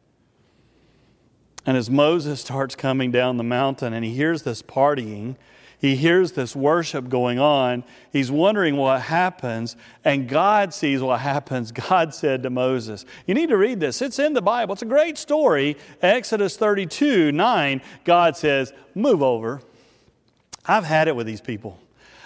And 1.65 1.77
as 1.77 1.89
Moses 1.89 2.41
starts 2.41 2.75
coming 2.75 3.11
down 3.11 3.37
the 3.37 3.45
mountain 3.45 3.93
and 3.93 4.05
he 4.05 4.15
hears 4.15 4.43
this 4.43 4.63
partying, 4.63 5.37
he 5.83 5.97
hears 5.97 6.33
this 6.33 6.55
worship 6.55 7.09
going 7.09 7.41
on. 7.41 7.83
He's 8.13 8.31
wondering 8.31 8.77
what 8.77 9.03
happens, 9.03 9.75
and 10.05 10.29
God 10.29 10.73
sees 10.73 11.03
what 11.03 11.19
happens. 11.19 11.73
God 11.89 12.15
said 12.15 12.45
to 12.45 12.51
Moses, 12.51 13.05
You 13.27 13.35
need 13.35 13.49
to 13.49 13.57
read 13.57 13.81
this. 13.81 14.01
It's 14.01 14.21
in 14.21 14.33
the 14.33 14.43
Bible. 14.43 14.75
It's 14.75 14.83
a 14.83 14.87
great 14.87 15.19
story. 15.19 15.77
Exodus 16.01 16.57
32 16.57 17.33
9, 17.33 17.83
God 18.05 18.37
says, 18.37 18.73
Move 18.95 19.25
over. 19.25 19.61
I've 20.67 20.85
had 20.85 21.09
it 21.09 21.17
with 21.17 21.27
these 21.27 21.41
people. 21.41 21.79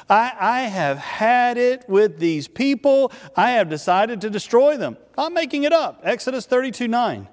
I, 0.08 0.32
I, 0.38 0.60
have 0.62 0.98
had 0.98 1.58
it 1.58 1.88
with 1.88 2.18
these 2.18 2.46
people. 2.46 3.10
I 3.34 3.52
have 3.52 3.68
decided 3.68 4.20
to 4.20 4.30
destroy 4.30 4.76
them. 4.76 4.96
I'm 5.18 5.34
making 5.34 5.64
it 5.64 5.72
up. 5.72 6.00
Exodus 6.04 6.46
32 6.46 6.86
9. 6.86 7.28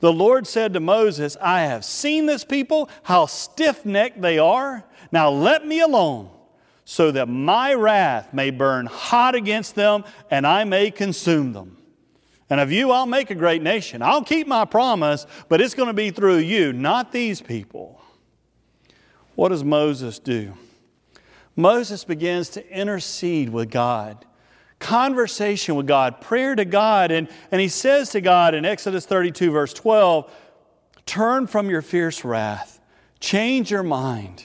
The 0.00 0.12
Lord 0.12 0.46
said 0.46 0.74
to 0.74 0.80
Moses, 0.80 1.36
I 1.40 1.62
have 1.62 1.84
seen 1.84 2.26
this 2.26 2.44
people, 2.44 2.88
how 3.02 3.26
stiff 3.26 3.84
necked 3.84 4.20
they 4.20 4.38
are. 4.38 4.84
Now 5.10 5.30
let 5.30 5.66
me 5.66 5.80
alone, 5.80 6.30
so 6.84 7.10
that 7.10 7.28
my 7.28 7.74
wrath 7.74 8.32
may 8.32 8.50
burn 8.50 8.86
hot 8.86 9.34
against 9.34 9.74
them 9.74 10.04
and 10.30 10.46
I 10.46 10.64
may 10.64 10.90
consume 10.90 11.52
them. 11.52 11.78
And 12.50 12.60
of 12.60 12.70
you 12.70 12.90
I'll 12.90 13.06
make 13.06 13.30
a 13.30 13.34
great 13.34 13.62
nation. 13.62 14.02
I'll 14.02 14.22
keep 14.22 14.46
my 14.46 14.64
promise, 14.64 15.26
but 15.48 15.60
it's 15.60 15.74
going 15.74 15.88
to 15.88 15.94
be 15.94 16.10
through 16.10 16.38
you, 16.38 16.72
not 16.72 17.10
these 17.10 17.40
people. 17.40 18.00
What 19.38 19.50
does 19.50 19.62
Moses 19.62 20.18
do? 20.18 20.54
Moses 21.54 22.02
begins 22.02 22.48
to 22.50 22.68
intercede 22.76 23.50
with 23.50 23.70
God 23.70 24.24
conversation 24.78 25.74
with 25.74 25.86
God, 25.86 26.20
prayer 26.20 26.54
to 26.54 26.64
God. 26.64 27.10
And, 27.10 27.28
and 27.50 27.60
he 27.60 27.68
says 27.68 28.10
to 28.10 28.20
God 28.20 28.54
in 28.54 28.64
Exodus 28.64 29.06
32, 29.06 29.50
verse 29.50 29.72
12, 29.72 30.32
Turn 31.06 31.46
from 31.46 31.70
your 31.70 31.82
fierce 31.82 32.24
wrath, 32.24 32.80
change 33.18 33.70
your 33.70 33.82
mind, 33.82 34.44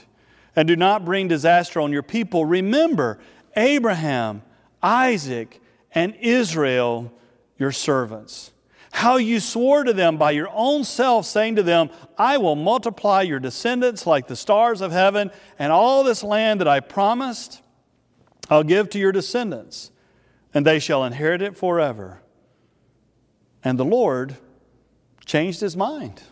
and 0.56 0.66
do 0.66 0.76
not 0.76 1.04
bring 1.04 1.28
disaster 1.28 1.80
on 1.80 1.92
your 1.92 2.02
people. 2.02 2.44
Remember 2.44 3.18
Abraham, 3.56 4.42
Isaac, 4.82 5.60
and 5.92 6.14
Israel, 6.16 7.12
your 7.58 7.72
servants. 7.72 8.50
How 8.94 9.16
you 9.16 9.40
swore 9.40 9.82
to 9.82 9.92
them 9.92 10.18
by 10.18 10.30
your 10.30 10.48
own 10.52 10.84
self, 10.84 11.26
saying 11.26 11.56
to 11.56 11.64
them, 11.64 11.90
I 12.16 12.38
will 12.38 12.54
multiply 12.54 13.22
your 13.22 13.40
descendants 13.40 14.06
like 14.06 14.28
the 14.28 14.36
stars 14.36 14.80
of 14.80 14.92
heaven, 14.92 15.32
and 15.58 15.72
all 15.72 16.04
this 16.04 16.22
land 16.22 16.60
that 16.60 16.68
I 16.68 16.78
promised, 16.78 17.60
I'll 18.48 18.62
give 18.62 18.88
to 18.90 19.00
your 19.00 19.10
descendants, 19.10 19.90
and 20.54 20.64
they 20.64 20.78
shall 20.78 21.04
inherit 21.04 21.42
it 21.42 21.56
forever. 21.56 22.20
And 23.64 23.80
the 23.80 23.84
Lord 23.84 24.36
changed 25.26 25.60
his 25.60 25.76
mind 25.76 26.22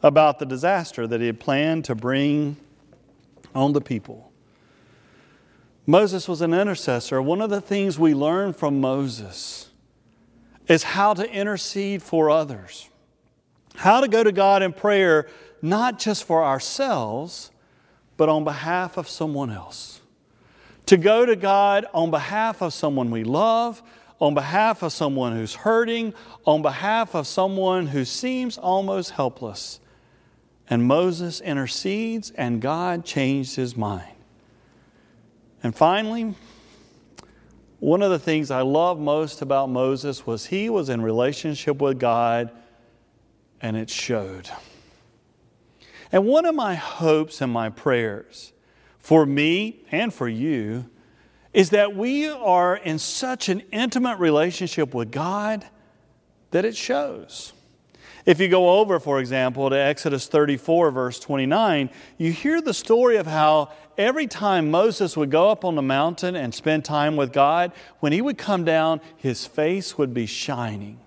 about 0.00 0.38
the 0.38 0.46
disaster 0.46 1.04
that 1.04 1.20
he 1.20 1.26
had 1.26 1.40
planned 1.40 1.84
to 1.86 1.96
bring 1.96 2.58
on 3.56 3.72
the 3.72 3.80
people. 3.80 4.30
Moses 5.84 6.28
was 6.28 6.42
an 6.42 6.54
intercessor. 6.54 7.20
One 7.20 7.40
of 7.40 7.50
the 7.50 7.60
things 7.60 7.98
we 7.98 8.14
learn 8.14 8.52
from 8.52 8.80
Moses 8.80 9.67
is 10.68 10.82
how 10.82 11.14
to 11.14 11.28
intercede 11.30 12.02
for 12.02 12.30
others, 12.30 12.88
how 13.74 14.00
to 14.00 14.08
go 14.08 14.22
to 14.22 14.32
God 14.32 14.62
in 14.62 14.72
prayer, 14.72 15.26
not 15.62 15.98
just 15.98 16.24
for 16.24 16.44
ourselves, 16.44 17.50
but 18.16 18.28
on 18.28 18.44
behalf 18.44 18.96
of 18.96 19.08
someone 19.08 19.50
else. 19.50 20.00
To 20.86 20.96
go 20.96 21.26
to 21.26 21.36
God 21.36 21.86
on 21.92 22.10
behalf 22.10 22.62
of 22.62 22.72
someone 22.72 23.10
we 23.10 23.24
love, 23.24 23.82
on 24.20 24.34
behalf 24.34 24.82
of 24.82 24.92
someone 24.92 25.32
who's 25.32 25.54
hurting, 25.54 26.12
on 26.44 26.62
behalf 26.62 27.14
of 27.14 27.26
someone 27.26 27.86
who 27.86 28.04
seems 28.04 28.58
almost 28.58 29.10
helpless. 29.12 29.80
And 30.68 30.84
Moses 30.84 31.40
intercedes, 31.40 32.30
and 32.32 32.60
God 32.60 33.04
changed 33.04 33.56
his 33.56 33.76
mind. 33.76 34.16
And 35.62 35.74
finally, 35.74 36.34
one 37.80 38.02
of 38.02 38.10
the 38.10 38.18
things 38.18 38.50
I 38.50 38.62
love 38.62 38.98
most 38.98 39.40
about 39.40 39.70
Moses 39.70 40.26
was 40.26 40.46
he 40.46 40.68
was 40.68 40.88
in 40.88 41.00
relationship 41.00 41.80
with 41.80 41.98
God, 41.98 42.50
and 43.60 43.76
it 43.76 43.88
showed. 43.88 44.50
And 46.10 46.24
one 46.24 46.44
of 46.44 46.54
my 46.54 46.74
hopes 46.74 47.40
and 47.40 47.52
my 47.52 47.68
prayers 47.68 48.52
for 48.98 49.24
me 49.24 49.80
and 49.92 50.12
for 50.12 50.28
you 50.28 50.88
is 51.52 51.70
that 51.70 51.94
we 51.94 52.28
are 52.28 52.76
in 52.76 52.98
such 52.98 53.48
an 53.48 53.62
intimate 53.72 54.18
relationship 54.18 54.94
with 54.94 55.10
God 55.10 55.64
that 56.50 56.64
it 56.64 56.76
shows. 56.76 57.52
If 58.26 58.40
you 58.40 58.48
go 58.48 58.78
over, 58.80 59.00
for 59.00 59.20
example, 59.20 59.70
to 59.70 59.76
Exodus 59.76 60.26
34, 60.26 60.90
verse 60.90 61.18
29, 61.18 61.90
you 62.18 62.32
hear 62.32 62.60
the 62.60 62.74
story 62.74 63.16
of 63.16 63.26
how 63.26 63.72
every 63.98 64.28
time 64.28 64.70
Moses 64.70 65.16
would 65.16 65.30
go 65.30 65.50
up 65.50 65.64
on 65.64 65.74
the 65.74 65.82
mountain 65.82 66.36
and 66.36 66.54
spend 66.54 66.84
time 66.84 67.16
with 67.16 67.32
God, 67.32 67.72
when 67.98 68.12
he 68.12 68.22
would 68.22 68.38
come 68.38 68.64
down, 68.64 69.00
his 69.16 69.44
face 69.44 69.98
would 69.98 70.14
be 70.14 70.24
shining. 70.24 71.00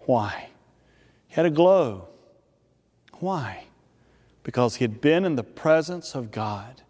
Why? 0.00 0.50
He 1.26 1.34
had 1.34 1.46
a 1.46 1.50
glow. 1.50 2.08
Why? 3.14 3.64
Because 4.42 4.76
he 4.76 4.84
had 4.84 5.00
been 5.00 5.24
in 5.24 5.36
the 5.36 5.42
presence 5.42 6.14
of 6.14 6.30
God. 6.30 6.82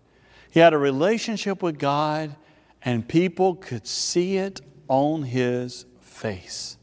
He 0.51 0.61
had 0.61 0.75
a 0.75 0.79
relationship 0.79 1.63
with 1.63 1.79
God, 1.79 2.35
and 2.83 3.07
people 3.07 3.55
could 3.55 3.87
see 3.87 4.37
it 4.37 4.61
on 4.89 5.23
his 5.23 5.87
face. 6.01 6.77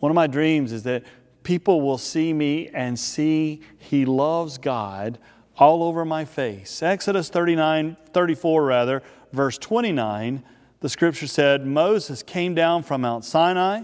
One 0.00 0.10
of 0.10 0.16
my 0.16 0.26
dreams 0.26 0.72
is 0.72 0.82
that 0.84 1.04
people 1.42 1.80
will 1.80 1.98
see 1.98 2.32
me 2.32 2.68
and 2.68 2.98
see 2.98 3.60
he 3.78 4.04
loves 4.04 4.58
God 4.58 5.18
all 5.58 5.82
over 5.82 6.04
my 6.04 6.24
face. 6.24 6.82
Exodus 6.82 7.28
39, 7.28 7.96
34 8.12 8.64
rather, 8.64 9.02
verse 9.32 9.58
29, 9.58 10.42
the 10.80 10.88
scripture 10.88 11.26
said, 11.26 11.66
Moses 11.66 12.22
came 12.22 12.54
down 12.54 12.82
from 12.82 13.02
Mount 13.02 13.24
Sinai. 13.24 13.82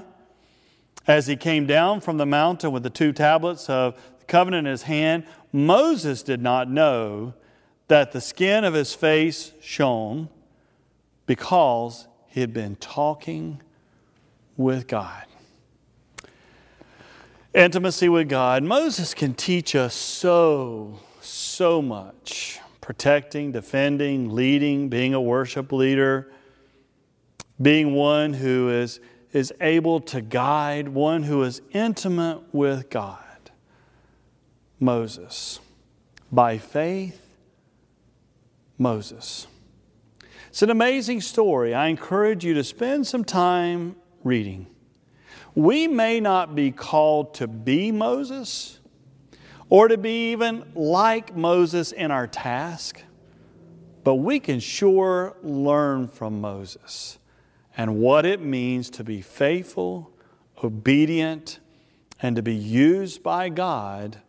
As 1.07 1.27
he 1.27 1.37
came 1.37 1.67
down 1.67 2.01
from 2.01 2.19
the 2.19 2.27
mountain 2.27 2.71
with 2.73 2.83
the 2.83 2.91
two 2.91 3.13
tablets 3.13 3.71
of 3.71 3.95
the 4.19 4.25
covenant 4.27 4.67
in 4.67 4.71
his 4.71 4.83
hand, 4.83 5.25
Moses 5.53 6.23
did 6.23 6.43
not 6.43 6.71
know 6.71 7.35
that 7.87 8.13
the 8.13 8.21
skin 8.21 8.65
of 8.65 8.75
his 8.75 8.95
face 8.95 9.53
shone 9.61 10.29
because 11.25 12.07
he 12.27 12.41
had 12.41 12.53
been 12.53 12.77
talking 12.77 13.63
with 14.57 14.87
God. 14.87 15.25
Intimacy 17.55 18.09
with 18.09 18.29
God. 18.29 18.63
Moses 18.63 19.15
can 19.15 19.33
teach 19.33 19.75
us 19.75 19.95
so, 19.95 21.01
so 21.59 21.83
much 21.83 22.61
protecting, 22.81 23.51
defending, 23.51 24.33
leading, 24.33 24.89
being 24.89 25.13
a 25.13 25.21
worship 25.21 25.73
leader, 25.73 26.31
being 27.61 27.95
one 27.95 28.33
who 28.33 28.71
is, 28.71 29.01
is 29.33 29.53
able 29.61 29.99
to 29.99 30.21
guide, 30.21 30.87
one 30.87 31.25
who 31.25 31.43
is 31.43 31.61
intimate 31.73 32.41
with 32.53 32.89
God. 32.91 33.19
Moses. 34.79 35.59
By 36.31 36.59
faith, 36.59 37.35
Moses. 38.79 39.49
It's 40.51 40.63
an 40.63 40.71
amazing 40.71 41.23
story. 41.23 41.75
I 41.75 41.89
encourage 41.89 42.45
you 42.45 42.55
to 42.55 42.63
spend 42.63 43.05
some 43.05 43.25
time 43.25 43.97
reading. 44.23 44.69
We 45.57 45.89
may 45.89 46.21
not 46.21 46.55
be 46.55 46.71
called 46.71 47.35
to 47.35 47.49
be 47.49 47.91
Moses 47.91 48.78
or 49.71 49.89
to 49.89 49.99
be 49.99 50.33
even 50.33 50.65
like 50.75 51.37
Moses 51.37 51.93
in 51.93 52.11
our 52.11 52.27
task, 52.27 53.03
but 54.05 54.15
we 54.17 54.41
can 54.41 54.61
sure 54.61 55.37
learn 55.43 56.09
from 56.09 56.41
Moses 56.41 57.19
and 57.77 57.97
what 57.97 58.25
it 58.25 58.41
means 58.41 58.91
to 58.91 59.05
be 59.05 59.21
faithful, 59.21 60.11
obedient, 60.63 61.61
and 62.21 62.35
to 62.37 62.43
be 62.43 62.55
used 62.55 63.23
by 63.23 63.49
God 63.49 64.21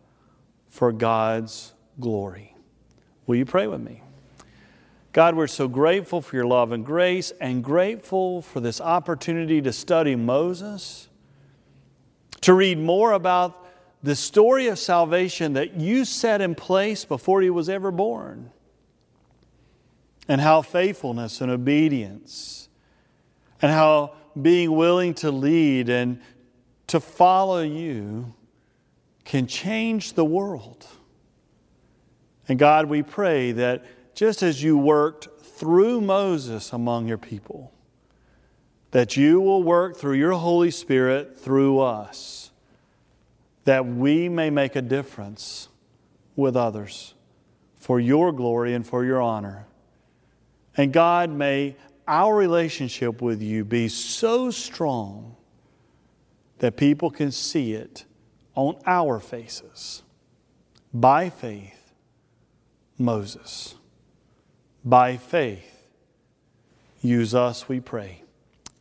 for 0.68 0.92
God's 0.92 1.74
glory. 2.00 2.56
Will 3.26 3.38
you 3.38 3.46
pray 3.46 3.68
with 3.68 3.82
me? 3.82 4.02
God, 5.12 5.36
we're 5.36 5.48
so 5.48 5.68
grateful 5.68 6.22
for 6.22 6.36
your 6.36 6.46
love 6.46 6.72
and 6.72 6.86
grace 6.86 7.32
and 7.42 7.64
grateful 7.64 8.44
for 8.44 8.60
this 8.60 8.80
opportunity 8.80 9.62
to 9.62 9.74
study 9.74 10.16
Moses 10.16 11.10
to 12.42 12.54
read 12.54 12.78
more 12.78 13.14
about 13.14 13.59
the 14.02 14.16
story 14.16 14.68
of 14.68 14.80
salvation 14.80 15.54
that 15.54 15.76
you 15.76 16.06
set 16.06 16.42
in 16.42 16.56
place 16.56 17.06
before 17.06 17.42
he 17.42 17.50
was 17.50 17.70
ever 17.70 17.92
born, 17.92 18.52
and 20.28 20.40
how 20.42 20.62
faithfulness 20.62 21.42
and 21.42 21.52
obedience, 21.52 22.70
and 23.62 23.72
how 23.72 24.14
being 24.40 24.76
willing 24.76 25.14
to 25.16 25.32
lead 25.32 25.90
and 25.90 26.22
to 26.88 27.00
follow 27.00 27.62
you 27.62 28.34
can 29.26 29.48
change 29.48 30.14
the 30.14 30.26
world. 30.26 30.88
And 32.48 32.58
God, 32.58 32.86
we 32.86 33.04
pray 33.04 33.52
that 33.52 33.86
just 34.16 34.42
as 34.42 34.64
you 34.64 34.78
worked 34.78 35.28
through 35.42 36.02
Moses 36.02 36.74
among 36.74 37.08
your 37.08 37.18
people, 37.18 37.72
that 38.92 39.16
you 39.16 39.40
will 39.40 39.62
work 39.62 39.98
through 39.98 40.16
your 40.16 40.34
Holy 40.34 40.72
Spirit 40.72 41.40
through 41.40 41.80
us, 41.80 42.49
that 43.70 43.86
we 43.86 44.28
may 44.28 44.50
make 44.50 44.76
a 44.76 44.82
difference 44.82 45.70
with 46.36 46.58
others 46.58 47.14
for 47.76 48.00
your 48.00 48.32
glory 48.32 48.74
and 48.74 48.84
for 48.84 49.06
your 49.06 49.22
honor. 49.22 49.68
And 50.76 50.92
God, 50.92 51.30
may 51.30 51.76
our 52.08 52.36
relationship 52.36 53.22
with 53.22 53.44
you 53.44 53.64
be 53.64 53.88
so 53.88 54.50
strong 54.50 55.36
that 56.58 56.78
people 56.78 57.12
can 57.12 57.32
see 57.32 57.74
it 57.74 58.06
on 58.56 58.76
our 58.88 59.20
faces. 59.20 60.02
By 60.92 61.30
faith, 61.30 61.94
Moses. 62.98 63.76
By 64.84 65.16
faith, 65.16 65.86
use 67.04 67.36
us, 67.36 67.70
we 67.70 67.80
pray. 67.80 68.24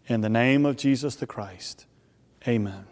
In 0.07 0.23
the 0.23 0.31
name 0.31 0.65
of 0.65 0.79
Jesus 0.79 1.15
the 1.15 1.27
Christ, 1.27 1.85
amen. 2.47 2.87